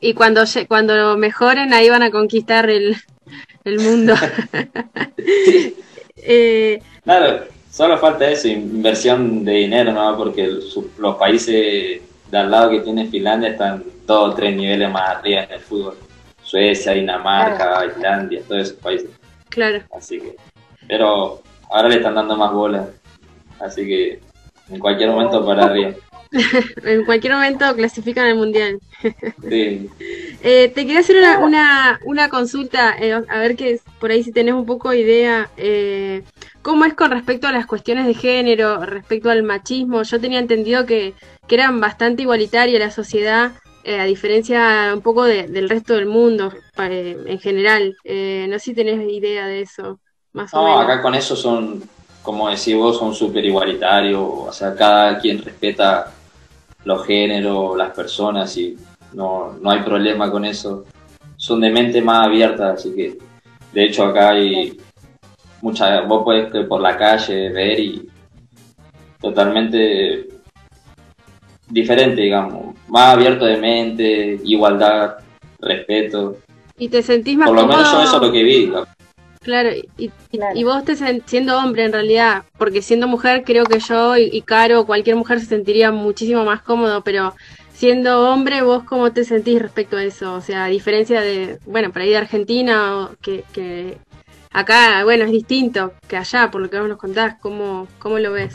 Y 0.00 0.14
cuando, 0.14 0.44
cuando 0.66 1.16
mejoren, 1.16 1.72
ahí 1.74 1.90
van 1.90 2.02
a 2.02 2.10
conquistar 2.10 2.70
el, 2.70 2.96
el 3.64 3.78
mundo. 3.78 4.14
Eh, 6.22 6.82
claro, 7.02 7.46
Solo 7.70 7.98
falta 7.98 8.28
eso, 8.28 8.48
inversión 8.48 9.44
de 9.44 9.52
dinero, 9.52 9.92
¿no? 9.92 10.16
Porque 10.16 10.52
los 10.98 11.16
países 11.16 12.02
de 12.30 12.38
al 12.38 12.50
lado 12.50 12.70
que 12.70 12.80
tiene 12.80 13.06
Finlandia 13.06 13.50
están 13.50 13.84
dos 14.06 14.30
o 14.30 14.34
tres 14.34 14.56
niveles 14.56 14.90
más 14.90 15.08
arriba 15.08 15.44
en 15.44 15.52
el 15.52 15.60
fútbol. 15.60 15.96
Suecia, 16.42 16.92
Dinamarca, 16.92 17.86
Islandia, 17.86 18.42
todos 18.46 18.62
esos 18.62 18.76
países. 18.78 19.08
Claro. 19.50 19.80
Así 19.96 20.18
que, 20.18 20.34
pero 20.88 21.40
ahora 21.70 21.88
le 21.88 21.96
están 21.96 22.16
dando 22.16 22.36
más 22.36 22.52
bolas. 22.52 22.88
Así 23.60 23.86
que 23.86 24.20
en 24.68 24.78
cualquier 24.80 25.10
momento 25.10 25.46
para 25.46 25.66
arriba. 25.66 25.92
en 26.84 27.04
cualquier 27.04 27.34
momento 27.34 27.74
clasifican 27.74 28.26
al 28.26 28.36
mundial. 28.36 28.80
sí. 29.48 29.88
Eh, 30.42 30.72
te 30.74 30.86
quería 30.86 31.00
hacer 31.00 31.16
una, 31.18 31.38
una, 31.40 32.00
una 32.06 32.28
consulta, 32.30 32.96
eh, 32.98 33.12
a 33.12 33.38
ver 33.40 33.56
que 33.56 33.78
por 33.98 34.10
ahí 34.10 34.22
si 34.22 34.32
tenés 34.32 34.54
un 34.54 34.64
poco 34.64 34.88
de 34.88 35.00
idea. 35.00 35.50
Eh, 35.58 36.22
¿Cómo 36.62 36.86
es 36.86 36.94
con 36.94 37.10
respecto 37.10 37.46
a 37.46 37.52
las 37.52 37.66
cuestiones 37.66 38.06
de 38.06 38.14
género, 38.14 38.84
respecto 38.86 39.28
al 39.28 39.42
machismo? 39.42 40.02
Yo 40.02 40.18
tenía 40.18 40.38
entendido 40.38 40.86
que, 40.86 41.12
que 41.46 41.54
eran 41.54 41.78
bastante 41.78 42.22
igualitaria 42.22 42.78
la 42.78 42.90
sociedad, 42.90 43.52
a 43.86 44.04
diferencia 44.04 44.92
un 44.94 45.02
poco 45.02 45.24
del 45.24 45.68
resto 45.68 45.94
del 45.94 46.06
mundo 46.06 46.54
en 46.78 47.38
general. 47.38 47.96
no 48.04 48.58
sé 48.58 48.60
si 48.60 48.74
tenés 48.74 49.06
idea 49.10 49.46
de 49.46 49.62
eso, 49.62 50.00
más 50.32 50.52
o 50.54 50.62
menos. 50.62 50.84
acá 50.84 51.02
con 51.02 51.14
eso 51.14 51.34
son, 51.34 51.82
como 52.22 52.48
decís 52.48 52.76
vos, 52.76 52.98
son 52.98 53.14
súper 53.14 53.44
igualitarios. 53.44 54.22
O 54.22 54.52
sea, 54.52 54.74
cada 54.74 55.18
quien 55.18 55.42
respeta 55.42 56.12
los 56.84 57.06
géneros, 57.06 57.76
las 57.76 57.90
personas 57.90 58.56
y 58.56 58.76
no, 59.12 59.56
no 59.60 59.70
hay 59.70 59.80
problema 59.80 60.30
con 60.30 60.44
eso. 60.44 60.84
Son 61.36 61.60
de 61.60 61.70
mente 61.70 62.02
más 62.02 62.26
abierta, 62.26 62.72
así 62.72 62.94
que 62.94 63.18
de 63.72 63.84
hecho 63.84 64.04
acá 64.04 64.30
hay 64.30 64.78
mucha, 65.62 66.02
vos 66.02 66.22
puedes 66.24 66.66
por 66.66 66.80
la 66.80 66.96
calle 66.96 67.50
ver 67.50 67.78
y 67.78 68.08
totalmente 69.20 70.28
diferente, 71.68 72.22
digamos, 72.22 72.74
más 72.88 73.14
abierto 73.14 73.44
de 73.44 73.56
mente, 73.56 74.40
igualdad, 74.44 75.16
respeto. 75.60 76.38
¿Y 76.78 76.88
te 76.88 77.02
sentís 77.02 77.36
más 77.36 77.48
Por 77.48 77.56
lo 77.56 77.66
menos 77.66 77.90
yo 77.92 78.02
eso 78.02 78.16
es 78.16 78.22
lo 78.22 78.32
que 78.32 78.42
vi. 78.42 78.72
Claro, 79.42 79.70
y, 79.96 80.10
y, 80.54 80.64
vos 80.64 80.84
te 80.84 80.94
siendo 81.24 81.56
hombre 81.56 81.84
en 81.84 81.92
realidad, 81.92 82.44
porque 82.58 82.82
siendo 82.82 83.08
mujer 83.08 83.42
creo 83.42 83.64
que 83.64 83.80
yo 83.80 84.14
y, 84.18 84.28
y, 84.30 84.42
Caro, 84.42 84.84
cualquier 84.84 85.16
mujer 85.16 85.40
se 85.40 85.46
sentiría 85.46 85.90
muchísimo 85.90 86.44
más 86.44 86.60
cómodo, 86.60 87.02
pero 87.02 87.34
siendo 87.72 88.30
hombre, 88.30 88.60
vos 88.60 88.84
cómo 88.84 89.12
te 89.12 89.24
sentís 89.24 89.62
respecto 89.62 89.96
a 89.96 90.04
eso? 90.04 90.34
O 90.34 90.42
sea, 90.42 90.64
a 90.64 90.68
diferencia 90.68 91.22
de, 91.22 91.58
bueno, 91.64 91.90
por 91.90 92.02
ahí 92.02 92.10
de 92.10 92.18
Argentina, 92.18 93.08
que, 93.22 93.44
que 93.54 93.96
acá, 94.52 95.02
bueno, 95.04 95.24
es 95.24 95.30
distinto 95.30 95.94
que 96.06 96.18
allá, 96.18 96.50
por 96.50 96.60
lo 96.60 96.68
que 96.68 96.78
vos 96.78 96.90
nos 96.90 96.98
contás, 96.98 97.36
¿cómo, 97.40 97.88
cómo 97.98 98.18
lo 98.18 98.32
ves? 98.32 98.52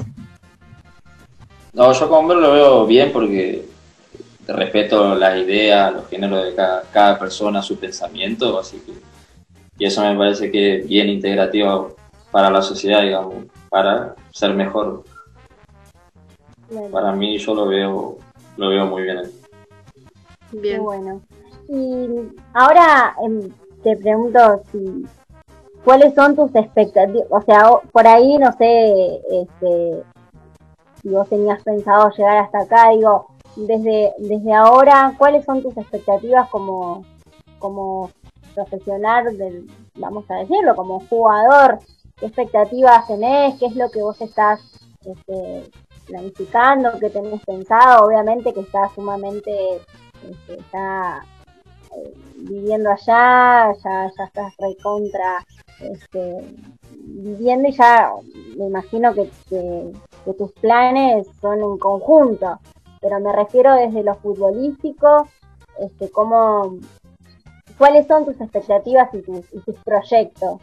No, 1.73 1.91
yo 1.91 2.07
como 2.07 2.19
hombre 2.19 2.37
lo 2.37 2.51
veo 2.51 2.85
bien 2.85 3.11
porque 3.11 3.65
respeto 4.47 5.15
las 5.15 5.35
ideas, 5.35 5.91
los 5.93 6.07
géneros 6.09 6.45
de 6.45 6.53
cada, 6.53 6.83
cada 6.93 7.17
persona, 7.17 7.63
su 7.63 7.79
pensamiento, 7.79 8.59
así 8.59 8.77
que 8.85 9.14
y 9.77 9.85
eso 9.85 10.01
me 10.01 10.17
parece 10.17 10.51
que 10.51 10.77
es 10.77 10.87
bien 10.87 11.09
integrativo 11.09 11.95
para 12.31 12.49
la 12.49 12.61
sociedad, 12.61 13.01
digamos, 13.01 13.45
para 13.69 14.15
ser 14.31 14.53
mejor. 14.53 15.03
Para 16.91 17.11
mí 17.11 17.37
yo 17.37 17.53
lo 17.53 17.67
veo, 17.67 18.17
lo 18.57 18.69
veo 18.69 18.85
muy 18.85 19.03
bien. 19.03 19.21
Bien. 20.51 20.83
bueno. 20.83 21.21
Y 21.67 22.07
ahora 22.53 23.15
em, 23.23 23.49
te 23.83 23.97
pregunto 23.97 24.61
si 24.71 25.05
cuáles 25.83 26.13
son 26.13 26.35
tus 26.35 26.53
expectativas, 26.55 27.27
o 27.29 27.41
sea, 27.41 27.69
por 27.91 28.07
ahí 28.07 28.37
no 28.37 28.51
sé, 28.53 29.21
este, 29.31 30.03
si 31.01 31.09
vos 31.09 31.27
tenías 31.29 31.61
pensado 31.63 32.09
llegar 32.11 32.37
hasta 32.37 32.59
acá, 32.61 32.89
digo, 32.89 33.27
desde 33.55 34.13
desde 34.17 34.53
ahora, 34.53 35.13
¿cuáles 35.17 35.45
son 35.45 35.61
tus 35.61 35.75
expectativas 35.77 36.49
como 36.49 37.03
como 37.59 38.11
profesional, 38.55 39.37
del, 39.37 39.69
vamos 39.95 40.25
a 40.29 40.35
decirlo, 40.35 40.75
como 40.75 41.01
jugador, 41.01 41.79
qué 42.17 42.27
expectativas 42.27 43.07
tenés, 43.07 43.59
qué 43.59 43.67
es 43.67 43.75
lo 43.75 43.89
que 43.91 44.01
vos 44.01 44.19
estás 44.21 44.61
este, 45.05 45.69
planificando, 46.07 46.97
qué 46.99 47.09
tenés 47.09 47.43
pensado, 47.45 48.07
obviamente 48.07 48.53
que 48.53 48.61
estás 48.61 48.91
sumamente, 48.93 49.81
este, 50.29 50.59
está 50.59 51.23
eh, 51.95 52.13
viviendo 52.37 52.89
allá, 52.89 53.73
ya, 53.83 54.11
ya 54.17 54.23
estás 54.25 54.53
recontra 54.57 55.45
este, 55.79 56.55
viviendo 56.93 57.69
y 57.69 57.73
ya 57.73 58.11
me 58.57 58.65
imagino 58.65 59.13
que, 59.13 59.29
que, 59.49 60.33
tus 60.37 60.51
planes 60.53 61.27
son 61.39 61.61
en 61.61 61.77
conjunto, 61.77 62.59
pero 62.99 63.19
me 63.19 63.31
refiero 63.31 63.75
desde 63.75 64.03
lo 64.03 64.15
futbolístico, 64.15 65.27
este, 65.79 66.09
cómo, 66.09 66.77
¿Cuáles 67.77 68.07
son 68.07 68.25
tus 68.25 68.39
expectativas 68.39 69.09
y 69.13 69.21
tus, 69.21 69.75
proyectos? 69.83 70.61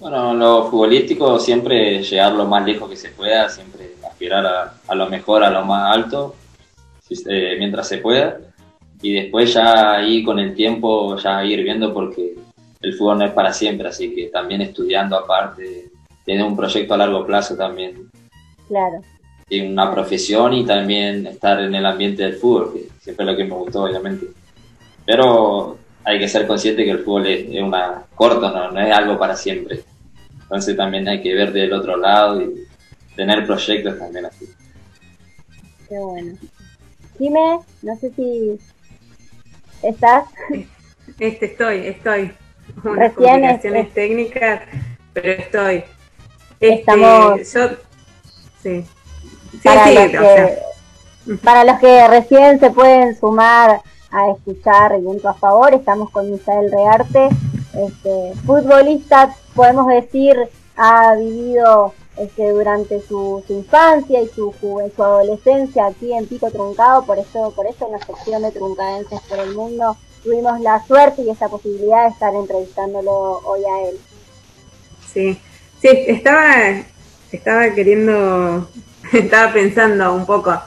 Bueno, 0.00 0.34
lo 0.34 0.70
futbolístico 0.70 1.38
siempre 1.38 2.02
llegar 2.02 2.32
lo 2.32 2.46
más 2.46 2.64
lejos 2.64 2.88
que 2.88 2.96
se 2.96 3.10
pueda, 3.10 3.48
siempre 3.48 3.94
aspirar 4.06 4.46
a, 4.86 4.94
lo 4.94 5.08
mejor, 5.08 5.44
a 5.44 5.50
lo 5.50 5.64
más 5.64 5.94
alto, 5.94 6.34
mientras 7.58 7.88
se 7.88 7.98
pueda. 7.98 8.38
Y 9.00 9.12
después 9.12 9.54
ya 9.54 9.96
ahí 9.96 10.24
con 10.24 10.38
el 10.38 10.54
tiempo 10.54 11.16
ya 11.16 11.44
ir 11.44 11.62
viendo 11.62 11.94
porque 11.94 12.34
el 12.80 12.94
fútbol 12.94 13.18
no 13.18 13.24
es 13.24 13.32
para 13.32 13.52
siempre, 13.52 13.88
así 13.88 14.14
que 14.14 14.26
también 14.26 14.60
estudiando 14.60 15.16
aparte, 15.16 15.90
tener 16.24 16.44
un 16.44 16.56
proyecto 16.56 16.94
a 16.94 16.98
largo 16.98 17.24
plazo 17.24 17.56
también. 17.56 18.10
Claro. 18.66 19.00
Y 19.48 19.60
una 19.60 19.90
profesión 19.92 20.52
y 20.54 20.66
también 20.66 21.26
estar 21.26 21.60
en 21.60 21.74
el 21.74 21.86
ambiente 21.86 22.22
del 22.22 22.34
fútbol, 22.34 22.72
que 22.72 22.88
siempre 23.00 23.24
es 23.24 23.30
lo 23.32 23.36
que 23.36 23.44
me 23.44 23.54
gustó, 23.54 23.84
obviamente. 23.84 24.26
Pero 25.08 25.78
hay 26.04 26.18
que 26.18 26.28
ser 26.28 26.46
consciente 26.46 26.84
que 26.84 26.90
el 26.90 27.02
fútbol 27.02 27.26
es, 27.26 27.48
una 27.62 28.02
corto, 28.14 28.50
¿no? 28.50 28.70
no 28.70 28.78
es 28.78 28.94
algo 28.94 29.18
para 29.18 29.34
siempre. 29.34 29.82
Entonces 30.42 30.76
también 30.76 31.08
hay 31.08 31.22
que 31.22 31.34
ver 31.34 31.50
del 31.50 31.72
otro 31.72 31.96
lado 31.96 32.42
y 32.42 32.66
tener 33.16 33.46
proyectos 33.46 33.98
también 33.98 34.26
así. 34.26 34.44
Qué 35.88 35.98
bueno. 35.98 36.36
Dime, 37.18 37.60
no 37.80 37.96
sé 37.96 38.12
si 38.14 38.58
estás. 39.82 40.26
Este 41.18 41.46
estoy, 41.46 41.86
estoy. 41.86 42.32
Unas 42.84 43.14
complicaciones 43.14 43.94
técnicas, 43.94 44.60
pero 45.14 45.32
estoy. 45.32 45.84
Este, 46.60 46.74
Estamos. 46.74 47.50
Yo, 47.54 47.70
sí. 48.62 48.84
Sí, 49.52 49.58
para, 49.64 49.86
sí, 49.86 49.94
los 49.94 50.10
que, 50.10 50.58
para 51.42 51.64
los 51.64 51.78
que 51.78 52.08
recién 52.08 52.60
se 52.60 52.70
pueden 52.70 53.18
sumar 53.18 53.80
a 54.10 54.30
escuchar 54.30 55.00
Viento 55.00 55.28
a 55.28 55.34
Favor. 55.34 55.74
Estamos 55.74 56.10
con 56.10 56.30
Misael 56.30 56.70
Rearte, 56.70 57.28
este, 57.74 58.32
futbolista, 58.46 59.34
podemos 59.54 59.86
decir, 59.88 60.36
ha 60.76 61.14
vivido 61.14 61.92
este, 62.16 62.50
durante 62.50 63.00
su, 63.02 63.44
infancia 63.48 64.20
y 64.22 64.28
su, 64.28 64.52
su 64.60 65.02
adolescencia 65.02 65.86
aquí 65.86 66.12
en 66.12 66.26
Pico 66.26 66.50
Truncado, 66.50 67.04
por 67.04 67.18
eso, 67.18 67.52
por 67.54 67.66
eso 67.66 67.86
en 67.86 67.92
la 67.92 67.98
sección 67.98 68.42
de 68.42 68.50
Truncadenses 68.50 69.20
por 69.28 69.38
el 69.38 69.54
Mundo 69.54 69.96
tuvimos 70.22 70.60
la 70.60 70.84
suerte 70.84 71.22
y 71.22 71.30
esa 71.30 71.48
posibilidad 71.48 72.04
de 72.04 72.10
estar 72.10 72.34
entrevistándolo 72.34 73.40
hoy 73.44 73.60
a 73.64 73.88
él. 73.88 73.98
Sí, 75.12 75.40
sí, 75.80 75.88
estaba, 76.06 76.54
estaba 77.30 77.70
queriendo, 77.70 78.68
estaba 79.12 79.52
pensando 79.52 80.12
un 80.14 80.26
poco 80.26 80.60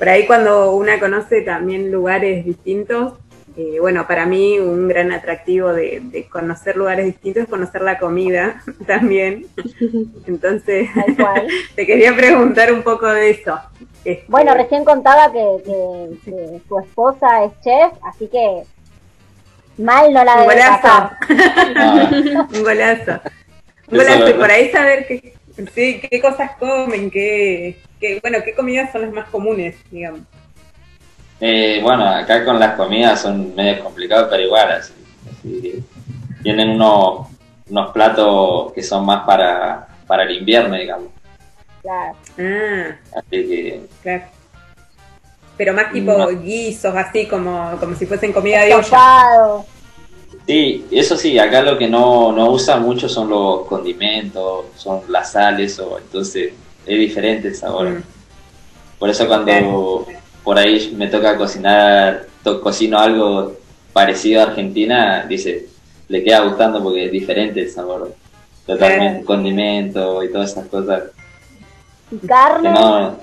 por 0.00 0.08
ahí 0.08 0.26
cuando 0.26 0.72
una 0.72 0.98
conoce 0.98 1.42
también 1.42 1.92
lugares 1.92 2.42
distintos, 2.46 3.18
eh, 3.54 3.76
bueno, 3.80 4.06
para 4.06 4.24
mí 4.24 4.58
un 4.58 4.88
gran 4.88 5.12
atractivo 5.12 5.74
de, 5.74 6.26
conocer 6.32 6.74
lugares 6.74 7.04
distintos 7.04 7.42
es 7.42 7.50
conocer 7.50 7.82
la 7.82 7.98
comida 7.98 8.62
también. 8.86 9.44
Entonces, 10.26 10.88
te 11.74 11.84
quería 11.86 12.16
preguntar 12.16 12.72
un 12.72 12.82
poco 12.82 13.08
de 13.08 13.28
eso. 13.28 13.60
Este, 14.02 14.24
bueno, 14.28 14.54
recién 14.54 14.86
contaba 14.86 15.30
que, 15.30 16.16
su 16.24 16.78
esposa 16.78 17.44
es 17.44 17.52
chef, 17.60 17.92
así 18.02 18.26
que 18.28 18.62
mal 19.76 20.14
no 20.14 20.24
la 20.24 20.36
un 20.36 20.44
golazo. 20.46 21.10
un 22.56 22.62
golazo. 22.62 23.20
Un 23.90 23.98
golazo. 23.98 24.30
Y 24.30 24.32
por 24.32 24.50
ahí 24.50 24.70
saber 24.70 25.06
qué, 25.06 25.34
sí, 25.74 26.00
qué 26.10 26.22
cosas 26.22 26.52
comen, 26.58 27.10
qué, 27.10 27.76
bueno, 28.22 28.38
¿qué 28.44 28.54
comidas 28.54 28.92
son 28.92 29.02
las 29.02 29.12
más 29.12 29.28
comunes, 29.28 29.76
digamos? 29.90 30.20
Eh, 31.40 31.80
bueno, 31.82 32.06
acá 32.06 32.44
con 32.44 32.58
las 32.58 32.74
comidas 32.74 33.22
son 33.22 33.54
medio 33.54 33.82
complicadas, 33.82 34.28
pero 34.30 34.42
igual, 34.42 34.72
así, 34.72 34.92
tienen 36.42 36.70
unos, 36.70 37.28
unos 37.68 37.90
platos 37.92 38.72
que 38.72 38.82
son 38.82 39.04
más 39.06 39.24
para, 39.24 39.88
para 40.06 40.24
el 40.24 40.38
invierno, 40.38 40.76
digamos. 40.76 41.08
Claro. 41.82 42.16
Ah. 42.38 42.96
Así 43.16 43.30
que... 43.30 43.80
Claro. 44.02 44.24
Pero 45.56 45.74
más 45.74 45.92
tipo 45.92 46.26
guisos, 46.42 46.94
así 46.94 47.26
como, 47.26 47.76
como 47.78 47.94
si 47.94 48.06
fuesen 48.06 48.32
comida 48.32 48.62
de 48.62 48.74
olla. 48.74 49.62
Sí, 50.46 50.86
eso 50.90 51.16
sí, 51.16 51.38
acá 51.38 51.60
lo 51.60 51.76
que 51.76 51.86
no, 51.86 52.32
no 52.32 52.50
usan 52.50 52.82
mucho 52.82 53.08
son 53.10 53.28
los 53.28 53.66
condimentos, 53.66 54.66
son 54.76 55.02
las 55.08 55.32
sales, 55.32 55.78
o 55.78 55.98
entonces 55.98 56.54
es 56.94 56.98
diferente 56.98 57.48
el 57.48 57.54
sabor. 57.54 57.88
Mm. 57.88 58.02
Por 58.98 59.10
eso 59.10 59.26
cuando 59.26 60.06
por 60.44 60.58
ahí 60.58 60.92
me 60.96 61.08
toca 61.08 61.36
cocinar, 61.36 62.26
cocino 62.62 62.98
algo 62.98 63.56
parecido 63.92 64.40
a 64.40 64.44
Argentina, 64.44 65.24
dice, 65.26 65.66
le 66.08 66.22
queda 66.22 66.40
gustando 66.40 66.82
porque 66.82 67.06
es 67.06 67.12
diferente 67.12 67.60
el 67.60 67.70
sabor. 67.70 68.14
Totalmente, 68.66 69.24
condimento 69.24 70.22
y 70.22 70.30
todas 70.30 70.52
esas 70.52 70.66
cosas. 70.66 71.04
Carne. 72.26 72.68
Que 72.68 72.74
no, 72.74 73.16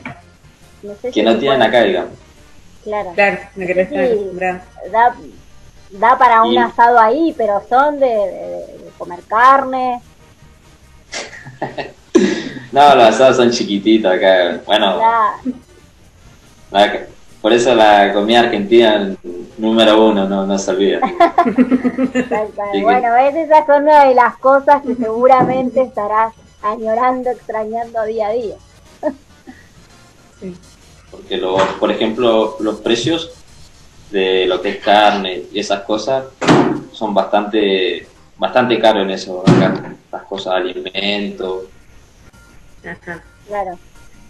que 1.14 1.24
no 1.24 1.38
tienen 1.38 1.62
acá, 1.62 1.84
digamos. 1.84 2.14
Claro. 2.84 3.12
Claro, 3.14 3.40
me 3.56 3.68
querés 3.68 3.90
sí, 3.90 3.96
da, 4.92 5.16
da 5.92 6.18
para 6.18 6.44
un 6.44 6.58
asado 6.58 7.00
ahí, 7.00 7.34
pero 7.38 7.62
son 7.68 8.00
de, 8.00 8.66
comer 8.98 9.20
carne. 9.28 10.02
no, 12.72 12.96
los 12.96 13.06
asados 13.06 13.38
son 13.38 13.52
chiquititos 13.52 14.12
acá. 14.12 14.62
Bueno, 14.66 15.00
por 17.42 17.54
eso 17.54 17.74
la 17.74 18.14
comida 18.14 18.42
argentina 18.42 19.16
número 19.58 20.08
uno 20.08 20.28
no, 20.28 20.46
no 20.46 20.58
se 20.58 20.72
olvida. 20.72 21.00
bueno, 22.82 23.16
esas 23.16 23.66
son 23.66 23.84
una 23.84 24.06
de 24.06 24.16
las 24.16 24.38
cosas 24.38 24.82
que 24.82 24.96
seguramente 24.96 25.82
estarás 25.82 26.34
añorando, 26.62 27.30
extrañando 27.30 28.04
día 28.04 28.28
a 28.28 28.32
día. 28.32 28.56
Porque, 31.12 31.38
los, 31.38 31.62
por 31.80 31.92
ejemplo, 31.92 32.58
los 32.60 32.80
precios 32.80 33.32
de 34.12 34.46
lo 34.46 34.62
que 34.62 34.70
es 34.70 34.78
carne 34.78 35.44
y 35.52 35.60
esas 35.60 35.82
cosas 35.82 36.26
son 36.92 37.14
bastante 37.14 38.08
bastante 38.38 38.80
caros 38.80 39.04
en 39.04 39.12
eso 39.12 39.42
acá, 39.42 39.96
las 40.12 40.24
cosas 40.24 40.64
de 40.64 41.68
Claro. 43.48 43.78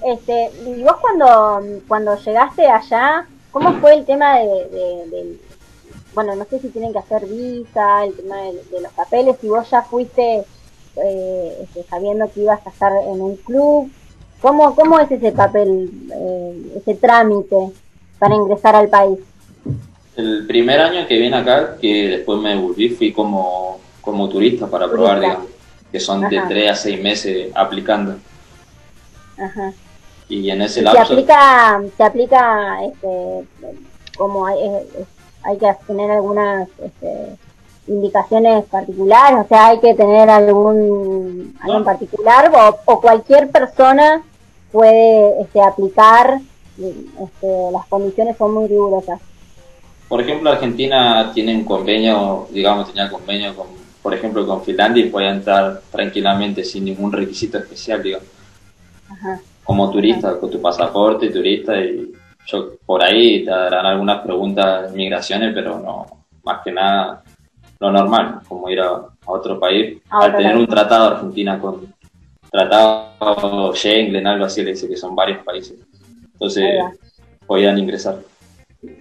Este, 0.05 0.51
y 0.65 0.83
vos 0.83 0.97
cuando, 1.01 1.81
cuando 1.87 2.17
llegaste 2.17 2.67
allá, 2.67 3.25
¿cómo 3.51 3.73
fue 3.79 3.95
el 3.95 4.05
tema 4.05 4.37
de, 4.37 5.37
bueno, 6.13 6.35
no 6.35 6.45
sé 6.45 6.59
si 6.59 6.69
tienen 6.69 6.93
que 6.93 6.99
hacer 6.99 7.25
visa, 7.25 8.05
el 8.05 8.13
tema 8.13 8.37
de, 8.37 8.81
los 8.81 8.91
papeles, 8.93 9.35
si 9.41 9.47
vos 9.47 9.69
ya 9.69 9.81
fuiste 9.81 10.43
eh, 10.95 11.57
este, 11.63 11.83
sabiendo 11.89 12.31
que 12.31 12.41
ibas 12.41 12.65
a 12.65 12.69
estar 12.69 12.91
en 12.91 13.21
un 13.21 13.35
club, 13.37 13.91
¿cómo, 14.41 14.75
cómo 14.75 14.99
es 14.99 15.11
ese 15.11 15.31
papel, 15.31 15.89
eh, 16.13 16.73
ese 16.77 16.95
trámite 16.95 17.71
para 18.19 18.35
ingresar 18.35 18.75
al 18.75 18.89
país? 18.89 19.19
El 20.15 20.45
primer 20.47 20.79
año 20.79 21.07
que 21.07 21.17
vine 21.17 21.37
acá, 21.37 21.77
que 21.79 22.09
después 22.09 22.39
me 22.39 22.55
volví, 22.55 22.89
fui 22.89 23.11
como, 23.11 23.79
como 24.01 24.27
turista 24.29 24.67
para 24.67 24.89
probar, 24.89 25.19
digamos, 25.19 25.47
que 25.91 25.99
son 25.99 26.27
de 26.29 26.41
tres 26.47 26.71
a 26.71 26.75
seis 26.75 27.01
meses 27.01 27.51
aplicando. 27.53 28.15
Ajá 29.37 29.73
y 30.29 30.49
en 30.49 30.61
ese 30.61 30.81
lapso... 30.81 31.05
Se 31.05 31.13
aplica, 31.13 31.81
se 31.95 32.03
aplica 32.03 32.83
este, 32.83 33.47
como 34.17 34.45
hay, 34.45 34.57
hay 35.43 35.57
que 35.57 35.67
tener 35.85 36.11
algunas 36.11 36.67
este, 36.83 37.37
indicaciones 37.87 38.65
particulares, 38.65 39.45
o 39.45 39.47
sea, 39.47 39.67
hay 39.67 39.79
que 39.79 39.93
tener 39.93 40.29
algún, 40.29 41.55
algo 41.61 41.77
en 41.77 41.83
particular 41.83 42.51
o, 42.85 42.99
cualquier 42.99 43.49
persona 43.49 44.23
puede 44.71 45.41
este, 45.41 45.61
aplicar, 45.61 46.39
este, 46.77 47.71
las 47.71 47.85
condiciones 47.87 48.37
son 48.37 48.53
muy 48.53 48.67
rigurosas. 48.67 49.19
Por 50.09 50.21
ejemplo, 50.21 50.49
Argentina 50.49 51.31
tiene 51.33 51.55
un 51.55 51.65
convenio, 51.65 52.47
digamos, 52.51 52.87
tenía 52.87 53.09
convenio 53.09 53.55
con, 53.55 53.67
por 54.01 54.13
ejemplo, 54.13 54.45
con 54.45 54.63
Finlandia 54.63 55.05
y 55.05 55.09
puede 55.09 55.29
entrar 55.29 55.81
tranquilamente 55.91 56.63
sin 56.63 56.85
ningún 56.85 57.11
requisito 57.11 57.57
especial, 57.57 58.01
digamos. 58.03 58.36
Ajá. 59.09 59.39
como 59.63 59.89
turista, 59.91 60.39
con 60.39 60.49
tu 60.49 60.61
pasaporte, 60.61 61.29
turista, 61.29 61.79
y 61.79 62.13
yo 62.45 62.73
por 62.85 63.03
ahí 63.03 63.43
te 63.43 63.51
darán 63.51 63.85
algunas 63.85 64.21
preguntas 64.21 64.91
de 64.91 64.97
migraciones, 64.97 65.53
pero 65.53 65.79
no, 65.79 66.05
más 66.43 66.61
que 66.63 66.71
nada 66.71 67.23
lo 67.79 67.91
normal, 67.91 68.41
como 68.47 68.69
ir 68.69 68.79
a, 68.79 69.01
otro 69.25 69.59
país, 69.59 70.01
al 70.09 70.37
tener 70.37 70.55
un 70.55 70.67
tratado 70.67 71.15
Argentina 71.15 71.59
con 71.59 71.93
tratado 72.49 73.73
Schengen, 73.73 74.25
algo 74.25 74.45
así, 74.45 74.63
le 74.63 74.71
dice 74.71 74.87
que 74.87 74.95
son 74.95 75.15
varios 75.15 75.43
países. 75.43 75.77
Entonces 76.33 76.65
podían 77.45 77.77
ingresar 77.77 78.19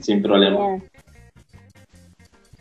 sin 0.00 0.22
problema. 0.22 0.80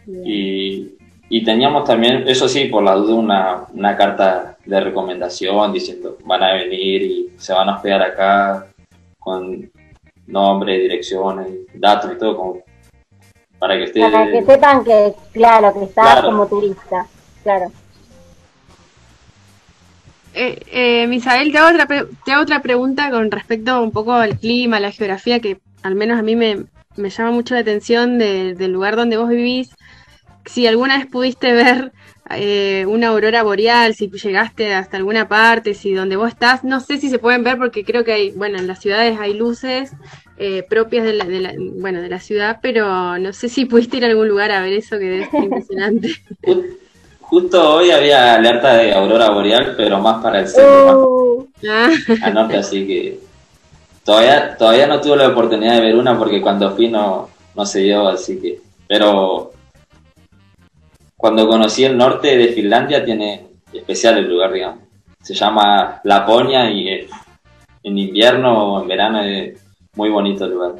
Y 0.08 0.96
y 1.30 1.44
teníamos 1.44 1.86
también, 1.86 2.28
eso 2.28 2.48
sí, 2.48 2.66
por 2.66 2.84
la 2.84 2.96
duda, 2.96 3.16
una, 3.16 3.66
una 3.74 3.98
carta 3.98 4.58
de 4.64 4.80
recomendación 4.80 5.74
diciendo 5.74 6.18
van 6.24 6.44
a 6.44 6.54
venir 6.54 7.02
y 7.02 7.34
se 7.38 7.54
van 7.54 7.70
a 7.70 7.76
hospedar 7.76 8.02
acá 8.02 8.68
con 9.20 9.72
nombre, 10.28 10.80
direcciones, 10.80 11.48
datos 11.74 12.12
y 12.14 12.18
todo, 12.18 12.38
como 12.38 12.60
para 13.58 13.78
que 13.78 13.84
ustedes... 13.86 14.12
Para 14.12 14.32
que 14.32 14.44
sepan 14.44 14.84
que, 14.84 15.14
claro, 15.34 15.74
que 15.74 15.86
estás 15.86 16.22
como 16.22 16.48
turista, 16.48 17.08
claro. 17.44 17.72
Eh, 20.34 20.60
eh, 20.72 21.08
Misael, 21.08 21.52
te 21.52 21.58
hago, 21.58 21.70
otra 21.74 21.88
te 21.88 22.32
hago 22.32 22.44
otra 22.44 22.62
pregunta 22.62 23.10
con 23.10 23.32
respecto 23.32 23.82
un 23.82 23.92
poco 23.92 24.14
al 24.14 24.38
clima, 24.38 24.82
la 24.82 24.92
geografía, 24.92 25.40
que 25.40 25.60
al 25.82 25.96
menos 25.96 26.20
a 26.20 26.24
mí 26.24 26.36
me, 26.36 26.66
me 26.98 27.10
llama 27.10 27.32
mucho 27.32 27.56
la 27.56 27.62
atención 27.62 28.20
del 28.20 28.72
lugar 28.72 28.96
donde 28.96 29.18
vos 29.18 29.30
vivís 29.30 29.74
si 30.46 30.68
alguna 30.68 30.98
vez 30.98 31.08
pudiste 31.08 31.54
ver 31.54 31.92
eh, 32.32 32.86
una 32.88 33.10
aurora 33.10 33.44
boreal, 33.44 33.94
si 33.94 34.10
llegaste 34.10 34.74
hasta 34.74 34.98
alguna 34.98 35.28
parte, 35.28 35.74
si 35.74 35.94
donde 35.94 36.16
vos 36.16 36.30
estás, 36.30 36.64
no 36.64 36.80
sé 36.80 36.98
si 36.98 37.10
se 37.10 37.20
pueden 37.20 37.44
ver 37.44 37.58
porque 37.58 37.86
creo 37.86 38.04
que 38.04 38.14
hay, 38.14 38.32
bueno, 38.32 38.58
en 38.58 38.68
las 38.68 38.80
ciudades 38.80 39.20
hay 39.20 39.34
luces 39.34 39.92
eh, 40.38 40.66
propias 40.68 41.06
de 41.06 41.14
la, 41.14 41.26
de 41.26 41.40
la, 41.40 41.54
bueno, 41.58 42.02
de 42.02 42.10
la 42.10 42.20
ciudad, 42.20 42.60
pero 42.62 43.18
no 43.20 43.32
sé 43.32 43.48
si 43.48 43.66
pudiste 43.66 43.98
ir 43.98 44.06
a 44.06 44.08
algún 44.08 44.28
lugar 44.28 44.52
a 44.52 44.62
ver 44.62 44.74
eso 44.74 44.98
que 44.98 45.28
ser 45.30 45.44
impresionante. 45.44 46.10
Justo 47.22 47.76
hoy 47.76 47.90
había 47.90 48.36
alerta 48.36 48.76
de 48.76 48.94
aurora 48.94 49.30
boreal, 49.32 49.74
pero 49.76 50.00
más 50.00 50.22
para 50.22 50.42
el 50.42 50.48
centro, 50.48 51.08
uh. 51.10 51.48
al 52.22 52.34
norte, 52.34 52.58
así 52.58 52.86
que 52.86 53.20
todavía 54.04 54.56
todavía 54.56 54.86
no 54.86 55.02
tuve 55.02 55.18
la 55.18 55.30
oportunidad 55.30 55.76
de 55.76 55.82
ver 55.82 55.96
una 55.96 56.18
porque 56.18 56.40
cuando 56.40 56.76
fui 56.76 56.88
no, 56.88 57.30
no 57.56 57.66
se 57.66 57.80
dio, 57.80 58.08
así 58.08 58.40
que, 58.40 58.60
pero 58.88 59.55
cuando 61.26 61.48
conocí 61.48 61.84
el 61.84 61.98
norte 61.98 62.38
de 62.38 62.50
Finlandia 62.50 63.04
tiene 63.04 63.48
especial 63.74 64.20
el 64.20 64.30
lugar, 64.30 64.54
digamos. 64.54 64.84
Se 65.24 65.34
llama 65.34 66.00
Laponia 66.04 66.70
y 66.70 67.10
en 67.82 67.98
invierno 67.98 68.76
o 68.76 68.82
en 68.84 68.88
verano 68.88 69.24
es 69.24 69.60
muy 69.96 70.12
bonito 70.12 70.46
el 70.46 70.52
lugar. 70.52 70.76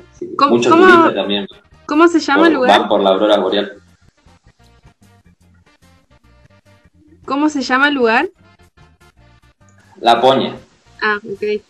Muchos 0.48 0.72
turistas 0.72 1.16
también. 1.16 1.48
¿Cómo 1.88 2.08
se 2.08 2.20
llama 2.20 2.46
el 2.46 2.54
lugar? 2.54 2.80
Van 2.80 2.88
por 2.88 3.02
la 3.02 3.10
aurora 3.10 3.40
boreal. 3.40 3.74
¿Cómo 7.26 7.50
se 7.50 7.64
llama 7.64 7.88
el 7.88 7.96
lugar? 7.96 8.30
Laponia. 10.00 10.54
Ah, 11.02 11.18
ok. 11.28 11.64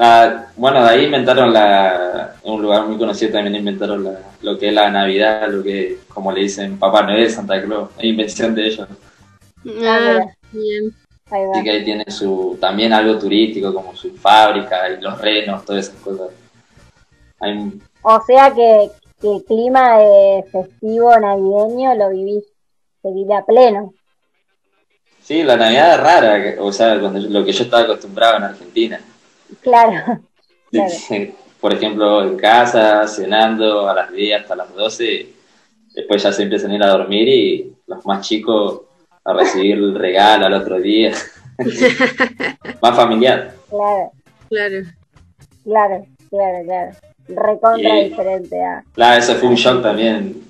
Ah, 0.00 0.46
bueno, 0.56 0.82
de 0.82 0.90
ahí 0.90 1.04
inventaron 1.06 1.52
la, 1.52 2.36
un 2.44 2.62
lugar 2.62 2.86
muy 2.86 2.96
conocido 2.96 3.32
también 3.32 3.56
inventaron 3.56 4.16
lo 4.42 4.58
que 4.58 4.68
es 4.68 4.74
la 4.74 4.90
Navidad, 4.90 5.48
lo 5.48 5.62
que, 5.62 5.98
como 6.08 6.32
le 6.32 6.42
dicen, 6.42 6.78
Papá 6.78 7.02
Noel, 7.02 7.30
Santa 7.30 7.60
Claus, 7.62 7.90
es 7.98 8.04
invención 8.04 8.54
de 8.54 8.66
ellos. 8.66 8.88
Ah, 9.84 10.20
bien. 10.52 10.94
Así 11.30 11.62
que 11.62 11.70
ahí 11.70 11.84
tiene 11.84 12.04
su, 12.10 12.56
también 12.60 12.92
algo 12.92 13.18
turístico, 13.18 13.74
como 13.74 13.94
su 13.94 14.14
fábrica 14.14 14.88
y 14.88 15.00
los 15.00 15.20
renos, 15.20 15.64
todas 15.64 15.88
esas 15.88 16.00
cosas. 16.00 16.28
O 18.02 18.22
sea 18.26 18.54
que, 18.54 18.90
el 19.20 19.44
clima 19.44 19.98
de 19.98 20.44
festivo 20.50 21.10
navideño 21.18 21.94
lo 21.96 22.10
vivís, 22.10 22.44
se 23.02 23.10
vive 23.12 23.34
a 23.34 23.44
pleno. 23.44 23.92
Sí, 25.20 25.42
la 25.42 25.56
Navidad 25.56 25.94
es 25.94 26.00
rara, 26.00 26.62
o 26.62 26.72
sea, 26.72 26.94
lo 26.94 27.44
que 27.44 27.52
yo 27.52 27.64
estaba 27.64 27.82
acostumbrado 27.82 28.36
en 28.36 28.44
Argentina. 28.44 29.00
Claro. 29.60 30.20
Por 31.60 31.74
ejemplo, 31.74 32.22
en 32.22 32.36
casa, 32.36 33.06
cenando 33.08 33.88
a 33.88 33.94
las 33.94 34.12
10 34.12 34.42
hasta 34.42 34.54
las 34.54 34.72
12, 34.74 35.26
después 35.94 36.22
ya 36.22 36.32
se 36.32 36.44
empiezan 36.44 36.70
a 36.70 36.74
ir 36.76 36.82
a 36.82 36.90
dormir 36.90 37.28
y 37.28 37.72
los 37.86 38.06
más 38.06 38.26
chicos 38.26 38.82
a 39.24 39.32
recibir 39.32 39.76
el 39.76 39.94
regalo 39.94 40.46
al 40.46 40.54
otro 40.54 40.78
día. 40.78 41.12
más 42.82 42.96
familiar. 42.96 43.54
Claro. 43.68 44.12
Claro. 44.48 44.86
Claro, 45.64 46.06
claro, 46.30 46.64
claro. 46.64 46.92
Recontra 47.28 47.94
diferente. 47.96 48.56
Ah. 48.64 48.82
Claro, 48.94 49.18
eso 49.18 49.34
fue 49.34 49.48
un 49.50 49.54
shock 49.56 49.82
también. 49.82 50.42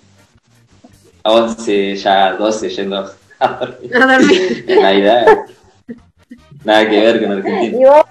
A 1.25 1.33
11, 1.33 1.97
ya 1.97 2.33
12 2.35 2.69
yendo 2.69 3.11
a 3.41 3.49
dormir. 3.49 3.97
A 3.97 4.19
dormir. 4.19 4.65
en 4.69 4.83
Navidad. 4.83 5.27
Nada 6.65 6.89
que 6.89 7.01
ver 7.01 7.23
con 7.23 7.33
Argentina. 7.33 7.79
Y 7.81 7.85
vos 7.85 8.05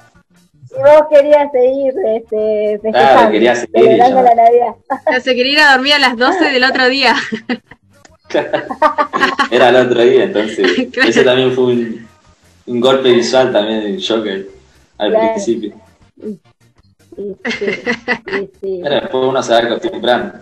querías 1.10 1.52
seguir 1.52 1.94
este, 2.06 2.80
festejando. 2.82 3.14
Claro, 3.14 3.32
quería 3.32 3.56
seguir. 3.56 3.98
la 3.98 4.10
Navidad. 4.10 4.76
se 5.22 5.36
quería 5.36 5.54
ir 5.54 5.60
a 5.60 5.72
dormir 5.74 5.94
a 5.94 6.00
las 6.00 6.18
12 6.18 6.46
del 6.46 6.64
otro 6.64 6.88
día. 6.90 7.16
Era 9.52 9.70
el 9.70 9.76
otro 9.76 10.02
día, 10.02 10.24
entonces. 10.24 10.88
Ese 11.08 11.24
también 11.24 11.54
fue 11.54 11.66
un, 11.66 12.08
un 12.68 12.80
golpe 12.80 13.12
visual 13.12 13.52
también 13.52 13.82
en 13.84 14.02
Joker 14.02 14.48
al 14.98 15.12
principio. 15.14 15.74
Sí, 17.16 17.36
sí, 18.62 18.80
Pero 18.84 18.96
después 18.96 19.24
uno 19.24 19.42
se 19.42 19.54
va 19.54 19.60
acostumbrando. 19.60 20.40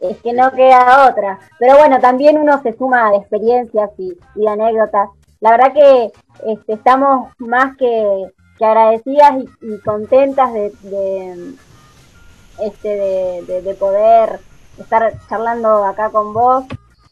Es 0.00 0.18
que 0.18 0.32
no 0.32 0.50
queda 0.52 1.08
otra. 1.08 1.38
Pero 1.58 1.78
bueno, 1.78 1.98
también 2.00 2.38
uno 2.38 2.60
se 2.62 2.76
suma 2.76 3.10
de 3.10 3.18
experiencias 3.18 3.90
y, 3.98 4.16
de 4.34 4.48
anécdotas. 4.48 5.10
La 5.44 5.50
verdad 5.50 5.74
que 5.74 6.12
este, 6.46 6.72
estamos 6.72 7.30
más 7.36 7.76
que, 7.76 8.32
agradecidas 8.58 9.44
y, 9.60 9.78
contentas 9.80 10.54
de, 10.54 11.54
este, 12.62 12.88
de, 12.88 13.60
de, 13.60 13.74
poder 13.74 14.40
estar 14.78 15.12
charlando 15.28 15.84
acá 15.84 16.08
con 16.08 16.32
vos. 16.32 16.64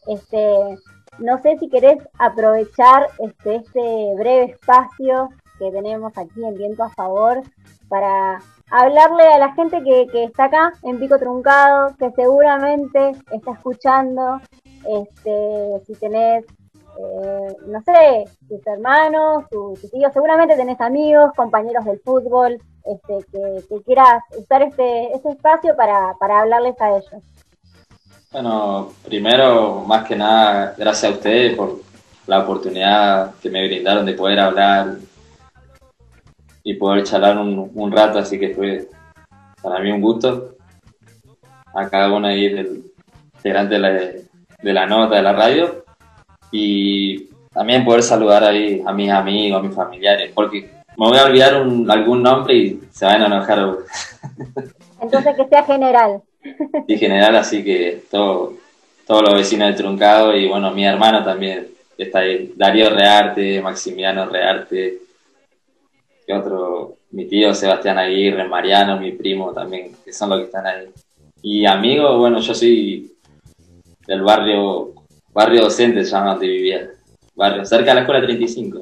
Este, 0.07 0.79
no 1.19 1.39
sé 1.43 1.59
si 1.59 1.69
querés 1.69 1.99
aprovechar 2.17 3.05
este, 3.19 3.57
este 3.57 4.15
breve 4.17 4.45
espacio 4.45 5.29
que 5.59 5.69
tenemos 5.69 6.11
aquí 6.17 6.43
en 6.43 6.55
Viento 6.55 6.85
a 6.85 6.89
Favor 6.89 7.39
para 7.87 8.41
hablarle 8.71 9.27
a 9.31 9.37
la 9.37 9.53
gente 9.53 9.83
que, 9.83 10.23
está 10.23 10.45
acá 10.45 10.73
en 10.81 10.97
Pico 10.99 11.19
Truncado, 11.19 11.95
que 11.99 12.09
seguramente 12.13 13.11
está 13.31 13.51
escuchando, 13.51 14.41
si 15.85 15.93
tenés, 15.99 16.45
eh, 16.97 17.55
no 17.65 17.81
sé, 17.81 18.25
tus 18.47 18.65
hermanos, 18.67 19.45
tus, 19.49 19.79
tíos, 19.91 20.13
seguramente 20.13 20.55
tenés 20.55 20.79
amigos, 20.79 21.31
compañeros 21.35 21.85
del 21.85 21.99
fútbol, 21.99 22.61
este, 22.85 23.25
que, 23.31 23.81
quieras 23.83 24.23
usar 24.37 24.61
este, 24.61 25.13
este 25.13 25.29
espacio 25.29 25.75
para, 25.75 26.13
para 26.19 26.41
hablarles 26.41 26.79
a 26.79 26.89
ellos. 26.91 27.23
Bueno, 28.31 28.93
primero, 29.05 29.81
más 29.81 30.07
que 30.07 30.15
nada, 30.15 30.75
gracias 30.77 31.11
a 31.11 31.15
ustedes 31.15 31.55
por 31.55 31.79
la 32.27 32.39
oportunidad 32.39 33.35
que 33.41 33.49
me 33.49 33.65
brindaron 33.67 34.05
de 34.05 34.13
poder 34.13 34.39
hablar 34.39 34.95
y 36.63 36.75
poder 36.75 37.03
charlar 37.03 37.37
un, 37.37 37.91
rato, 37.91 38.19
así 38.19 38.39
que 38.39 38.53
fue 38.53 38.87
para 39.61 39.79
mí 39.79 39.91
un 39.91 40.01
gusto. 40.01 40.55
A 41.75 41.89
cada 41.89 42.13
uno 42.13 42.27
ahí 42.27 42.49
del 42.49 42.83
integrante 43.35 43.79
la, 43.79 43.89
de 43.89 44.27
la 44.61 44.85
nota 44.85 45.15
de 45.15 45.21
la 45.23 45.33
radio 45.33 45.82
y 46.53 47.29
también 47.51 47.83
poder 47.83 48.03
saludar 48.03 48.43
ahí 48.43 48.81
a 48.85 48.93
mis 48.93 49.09
amigos, 49.09 49.59
a 49.59 49.63
mis 49.63 49.75
familiares, 49.75 50.31
porque 50.33 50.69
me 50.95 51.07
voy 51.07 51.17
a 51.17 51.25
olvidar 51.25 51.55
algún 51.55 52.21
nombre 52.21 52.55
y 52.55 52.79
se 52.91 53.05
van 53.05 53.23
a 53.23 53.25
enojar. 53.25 53.77
Entonces 55.01 55.35
que 55.35 55.47
sea 55.47 55.63
general. 55.63 56.21
y 56.87 56.97
general, 56.97 57.35
así 57.37 57.63
que 57.63 58.03
todo, 58.11 58.53
todos 59.07 59.23
los 59.23 59.33
vecinos 59.33 59.69
de 59.69 59.73
Truncado 59.73 60.35
y 60.35 60.47
bueno, 60.47 60.69
mi 60.71 60.85
hermano 60.85 61.23
también 61.23 61.69
está 61.97 62.19
ahí, 62.19 62.53
Darío 62.55 62.91
Rearte, 62.91 63.59
Maximiliano 63.59 64.25
Rearte, 64.25 64.99
que 66.27 66.33
otro, 66.33 66.97
mi 67.11 67.25
tío 67.25 67.53
Sebastián 67.55 67.97
Aguirre, 67.97 68.47
Mariano, 68.47 68.99
mi 68.99 69.11
primo 69.11 69.51
también, 69.53 69.91
que 70.05 70.13
son 70.13 70.29
los 70.29 70.39
que 70.39 70.45
están 70.45 70.67
ahí. 70.67 70.87
Y 71.41 71.65
amigos, 71.65 72.17
bueno, 72.19 72.39
yo 72.39 72.53
soy 72.53 73.11
del 74.05 74.21
barrio, 74.21 74.93
barrio 75.33 75.63
docente, 75.63 76.03
se 76.03 76.11
llama 76.11 76.31
donde 76.31 76.47
vivía, 76.47 76.89
barrio, 77.35 77.65
cerca 77.65 77.89
de 77.91 77.95
la 77.95 78.01
escuela 78.01 78.21
35. 78.21 78.79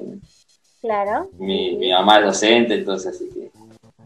Claro. 0.81 1.29
Mi, 1.37 1.77
mi 1.77 1.91
mamá 1.91 2.19
es 2.19 2.25
docente, 2.25 2.73
entonces 2.75 3.15
así 3.15 3.29
que 3.29 3.51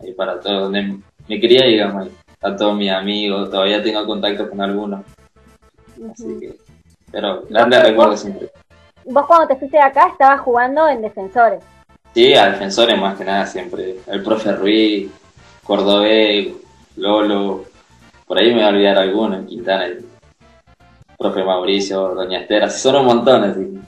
ahí 0.02 0.14
para 0.14 0.40
todo, 0.40 0.62
donde 0.62 0.98
me 1.28 1.40
quería, 1.40 1.66
digamos, 1.66 2.04
ahí 2.04 2.12
a 2.42 2.56
todos 2.56 2.78
mis 2.78 2.92
amigos, 2.92 3.50
todavía 3.50 3.82
tengo 3.82 4.06
contacto 4.06 4.50
con 4.50 4.62
algunos. 4.62 5.04
Así 6.12 6.40
que, 6.40 6.56
pero 7.12 7.44
grande 7.50 7.82
recuerdo 7.82 8.16
siempre. 8.16 8.52
Vos 9.06 9.26
cuando 9.26 9.48
te 9.48 9.56
fuiste 9.56 9.78
de 9.78 9.84
acá 9.84 10.10
estabas 10.10 10.42
jugando 10.42 10.88
en 10.88 11.02
defensores. 11.02 11.64
Sí, 12.14 12.34
a 12.34 12.52
defensores 12.52 13.00
más 13.00 13.18
que 13.18 13.26
nada 13.26 13.46
siempre. 13.46 13.96
El 14.08 14.24
profe 14.24 14.52
Ruiz, 14.52 15.12
Cordobés, 15.64 16.54
Lolo, 16.96 17.66
por 18.26 18.38
ahí 18.38 18.50
me 18.50 18.56
voy 18.56 18.64
a 18.64 18.70
olvidar 18.70 18.98
alguno, 18.98 19.46
Quintana, 19.46 19.88
profe 21.18 21.44
Mauricio, 21.44 22.14
Doña 22.16 22.40
Estera, 22.40 22.70
son 22.70 22.98
un 22.98 23.06
montón 23.06 23.44
así. 23.44 23.80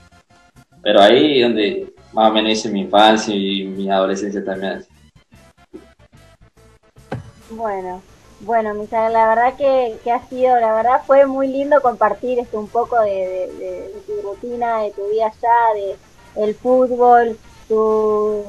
Pero 0.82 1.00
ahí 1.00 1.42
donde 1.42 1.92
más 2.12 2.30
o 2.30 2.34
menos 2.34 2.52
hice 2.52 2.70
mi 2.70 2.82
infancia 2.82 3.34
y 3.34 3.64
mi 3.64 3.90
adolescencia 3.90 4.44
también. 4.44 4.84
Bueno, 7.50 8.02
bueno, 8.40 8.72
Misael, 8.74 9.12
la 9.12 9.28
verdad 9.28 9.54
que, 9.56 10.10
ha 10.10 10.28
sido, 10.28 10.58
la 10.60 10.72
verdad 10.74 11.02
fue 11.06 11.26
muy 11.26 11.48
lindo 11.48 11.80
compartir 11.80 12.38
este 12.38 12.56
un 12.56 12.68
poco 12.68 13.00
de, 13.00 13.92
tu 14.06 14.22
rutina, 14.22 14.82
de 14.82 14.92
tu 14.92 15.08
vida 15.08 15.26
allá, 15.26 15.74
de 15.74 16.44
el 16.44 16.54
fútbol, 16.54 17.36
tu, 17.68 18.44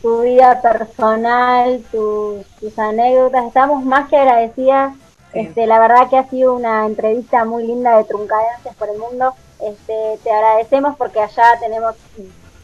tu 0.00 0.22
vida 0.22 0.62
personal, 0.62 1.82
tus 1.90 2.78
anécdotas. 2.78 3.46
Estamos 3.46 3.84
más 3.84 4.08
que 4.08 4.16
agradecidas. 4.16 4.94
Este, 5.34 5.66
la 5.66 5.80
verdad 5.80 6.08
que 6.08 6.16
ha 6.16 6.28
sido 6.28 6.54
una 6.54 6.86
entrevista 6.86 7.44
muy 7.44 7.66
linda 7.66 7.96
de 7.96 8.04
Truncadenses 8.04 8.74
por 8.76 8.88
el 8.88 8.98
mundo. 8.98 9.34
Este, 9.60 10.18
te 10.22 10.30
agradecemos 10.30 10.96
porque 10.96 11.20
allá 11.20 11.58
tenemos, 11.60 11.94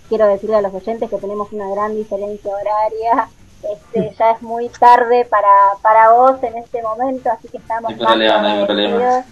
quiero 0.09 0.27
decirle 0.27 0.57
a 0.57 0.63
los 0.63 0.75
oyentes 0.75 1.11
que 1.11 1.17
tenemos 1.17 1.53
una 1.53 1.69
gran 1.71 1.95
diferencia 1.95 2.53
horaria 2.53 3.29
este, 3.63 4.15
ya 4.19 4.33
es 4.33 4.43
muy 4.43 4.69
tarde 4.69 5.25
para, 5.25 5.49
para 5.83 6.13
vos 6.13 6.43
en 6.43 6.57
este 6.59 6.83
momento, 6.83 7.31
así 7.31 7.49
que 7.49 7.59
estamos 7.59 7.91
más 7.97 7.99
problema, 7.99 9.25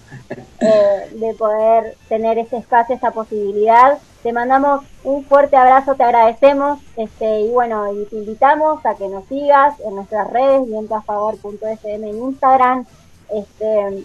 eh, 0.60 1.10
de 1.12 1.34
poder 1.34 1.96
tener 2.08 2.38
ese 2.38 2.58
espacio, 2.58 2.94
esa 2.94 3.10
posibilidad. 3.10 3.98
Te 4.22 4.32
mandamos 4.32 4.84
un 5.04 5.24
fuerte 5.24 5.56
abrazo, 5.56 5.94
te 5.94 6.02
agradecemos 6.02 6.80
este, 6.96 7.40
y 7.40 7.50
bueno, 7.50 7.92
y 7.92 8.04
te 8.06 8.16
invitamos 8.16 8.84
a 8.84 8.96
que 8.96 9.08
nos 9.08 9.24
sigas 9.26 9.78
en 9.80 9.94
nuestras 9.94 10.28
redes, 10.30 10.66
vientoafavor.fm 10.66 12.10
en 12.10 12.18
Instagram. 12.18 12.86
Este, 13.30 14.04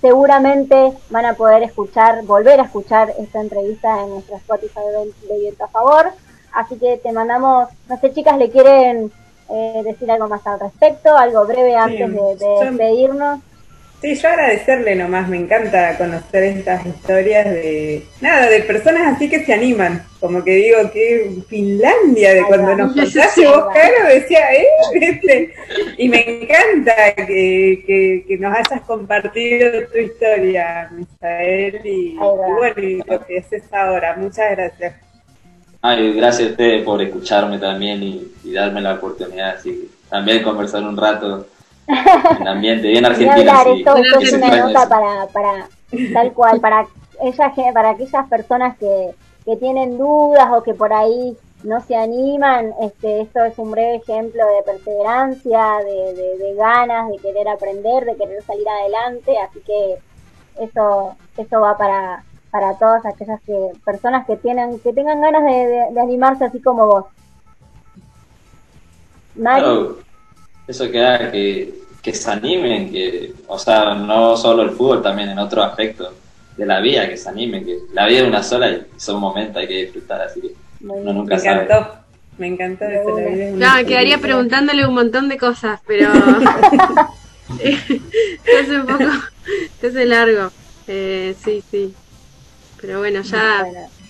seguramente 0.00 0.92
van 1.10 1.24
a 1.26 1.34
poder 1.34 1.62
escuchar, 1.62 2.24
volver 2.24 2.60
a 2.60 2.64
escuchar 2.64 3.12
esta 3.18 3.40
entrevista 3.40 4.02
en 4.02 4.10
nuestra 4.10 4.36
Spotify 4.36 4.80
de 5.28 5.38
Viento 5.38 5.64
a 5.64 5.68
Favor. 5.68 6.12
Así 6.52 6.76
que 6.76 6.98
te 6.98 7.12
mandamos, 7.12 7.68
no 7.88 7.98
sé 7.98 8.12
chicas, 8.12 8.36
le 8.36 8.50
quieren 8.50 9.10
eh, 9.48 9.82
decir 9.84 10.10
algo 10.10 10.28
más 10.28 10.46
al 10.46 10.60
respecto, 10.60 11.16
algo 11.16 11.46
breve 11.46 11.76
antes 11.76 12.12
de, 12.12 12.64
despedirnos. 12.64 13.40
Sí, 14.02 14.16
yo 14.16 14.28
agradecerle 14.28 14.96
nomás, 14.96 15.28
me 15.28 15.36
encanta 15.36 15.96
conocer 15.96 16.42
estas 16.42 16.84
historias 16.84 17.44
de, 17.44 18.04
nada, 18.20 18.48
de 18.48 18.58
personas 18.62 19.14
así 19.14 19.30
que 19.30 19.44
se 19.44 19.54
animan, 19.54 20.04
como 20.18 20.42
que 20.42 20.56
digo 20.56 20.78
que 20.92 21.30
Finlandia, 21.48 22.34
de 22.34 22.42
cuando 22.42 22.74
nos 22.74 22.94
contaste 22.94 23.46
vos, 23.46 23.66
Caro, 23.72 24.08
decía, 24.12 24.40
¿eh? 24.54 24.66
Este, 24.94 25.54
y 25.98 26.08
me 26.08 26.42
encanta 26.42 27.14
que, 27.14 28.24
que, 28.26 28.38
nos 28.38 28.52
hayas 28.56 28.82
compartido 28.88 29.86
tu 29.92 29.98
historia, 29.98 30.90
Misael, 30.90 31.80
y, 31.84 32.14
y 32.14 32.16
bueno, 32.16 32.82
y 32.82 33.02
lo 33.08 33.24
que 33.24 33.38
haces 33.38 33.72
ahora, 33.72 34.16
muchas 34.16 34.50
gracias. 34.50 34.94
Ay, 35.80 36.12
gracias 36.14 36.48
a 36.48 36.50
ustedes 36.50 36.82
por 36.82 37.00
escucharme 37.00 37.58
también 37.58 38.02
y, 38.02 38.52
darme 38.52 38.80
la 38.80 38.94
oportunidad 38.94 39.56
así 39.56 39.88
también 40.10 40.42
conversar 40.42 40.82
un 40.82 40.96
rato 40.96 41.46
en 41.86 42.48
ambiente 42.48 42.88
bien 42.88 43.04
argentino. 43.04 43.96
esto, 43.96 43.96
es 44.20 44.32
una 44.32 44.56
nota 44.56 44.88
para, 44.88 45.26
para 45.26 45.68
tal 46.12 46.32
cual, 46.32 46.60
para 46.60 46.86
ellas, 47.22 47.52
para 47.74 47.90
aquellas 47.90 48.28
personas 48.28 48.76
que, 48.78 49.10
que 49.44 49.56
tienen 49.56 49.98
dudas 49.98 50.48
o 50.52 50.62
que 50.62 50.74
por 50.74 50.92
ahí 50.92 51.36
no 51.64 51.80
se 51.80 51.94
animan, 51.94 52.72
este, 52.80 53.20
esto 53.20 53.44
es 53.44 53.56
un 53.58 53.70
breve 53.70 53.96
ejemplo 53.96 54.42
de 54.44 54.62
perseverancia, 54.64 55.76
de, 55.84 56.14
de, 56.14 56.38
de, 56.38 56.54
ganas, 56.54 57.08
de 57.08 57.18
querer 57.18 57.48
aprender, 57.48 58.04
de 58.04 58.16
querer 58.16 58.42
salir 58.42 58.68
adelante, 58.68 59.38
así 59.38 59.60
que 59.60 59.98
eso, 60.62 61.16
eso 61.36 61.60
va 61.60 61.76
para, 61.76 62.24
para 62.50 62.74
todas 62.74 63.06
aquellas 63.06 63.40
que, 63.42 63.72
personas 63.84 64.26
que 64.26 64.36
tienen 64.36 64.78
que 64.80 64.92
tengan 64.92 65.20
ganas 65.20 65.44
de, 65.44 66.00
animarse 66.00 66.44
así 66.44 66.60
como 66.60 66.86
vos. 66.86 67.04
Eso 70.66 70.90
queda 70.90 71.30
que, 71.30 71.74
que 72.02 72.14
se 72.14 72.30
animen, 72.30 72.90
que, 72.90 73.32
o 73.46 73.58
sea, 73.58 73.94
no 73.94 74.36
solo 74.36 74.62
el 74.62 74.70
fútbol, 74.70 75.02
también 75.02 75.30
en 75.30 75.38
otro 75.38 75.62
aspecto 75.62 76.12
de 76.56 76.66
la 76.66 76.80
vida, 76.80 77.08
que 77.08 77.16
se 77.16 77.28
animen, 77.28 77.64
que 77.64 77.78
la 77.92 78.06
vida 78.06 78.20
es 78.20 78.28
una 78.28 78.42
sola 78.42 78.70
y 78.70 78.86
son 78.96 79.20
momentos 79.20 79.56
hay 79.56 79.68
que 79.68 79.84
disfrutar, 79.84 80.22
así 80.22 80.40
que 80.40 80.54
uno 80.80 81.12
nunca 81.12 81.36
me 81.36 81.42
encantó. 81.42 82.02
Me 82.38 82.46
encantó 82.46 82.84
eso, 82.86 83.56
No, 83.56 83.86
quedaría 83.86 84.18
preguntándole 84.18 84.86
un 84.86 84.94
montón 84.94 85.28
de 85.28 85.38
cosas, 85.38 85.80
pero 85.86 86.10
se 87.58 88.58
hace 88.58 88.80
un 88.80 88.86
poco, 88.86 89.04
se 89.80 89.86
hace 89.86 90.06
largo. 90.06 90.50
Eh, 90.88 91.34
sí, 91.44 91.62
sí. 91.70 91.94
Pero 92.80 92.98
bueno, 92.98 93.22
ya 93.22 93.64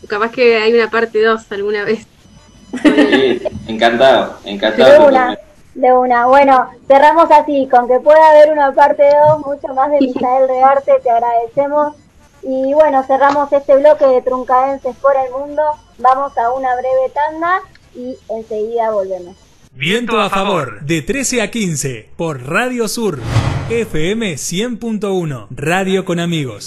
capaz 0.09 0.31
que 0.31 0.57
hay 0.57 0.73
una 0.73 0.91
parte 0.91 1.23
2 1.23 1.51
alguna 1.51 1.85
vez. 1.85 2.07
Sí, 2.83 3.43
encantado, 3.69 4.39
encantado. 4.45 5.37
De 5.75 5.93
una, 5.93 6.23
de. 6.23 6.29
Bueno, 6.29 6.69
cerramos 6.87 7.31
así, 7.31 7.69
con 7.71 7.89
que 7.89 7.99
pueda 8.01 8.31
haber 8.31 8.53
una 8.53 8.73
parte 8.73 9.03
2, 9.29 9.47
mucho 9.47 9.75
más 9.75 9.91
de 9.91 10.01
Misael 10.01 10.49
Rearte, 10.49 10.93
te 11.03 11.11
agradecemos 11.11 11.95
Y 12.43 12.75
bueno, 12.75 13.03
cerramos 13.05 13.53
este 13.53 13.77
bloque 13.77 14.05
de 14.07 14.23
Truncaenses 14.23 14.97
por 14.97 15.15
el 15.17 15.31
mundo. 15.31 15.63
Vamos 15.99 16.37
a 16.37 16.53
una 16.53 16.75
breve 16.75 17.11
tanda 17.15 17.61
y 17.95 18.17
enseguida 18.29 18.91
volvemos. 18.91 19.37
Viento 19.75 20.21
a 20.21 20.29
favor, 20.29 20.83
de 20.83 21.01
13 21.01 21.41
a 21.41 21.51
15, 21.51 22.11
por 22.17 22.43
Radio 22.47 22.89
Sur, 22.89 23.19
FM 23.71 24.35
100.1, 24.35 25.47
Radio 25.51 26.05
con 26.05 26.21
Amigos. 26.21 26.61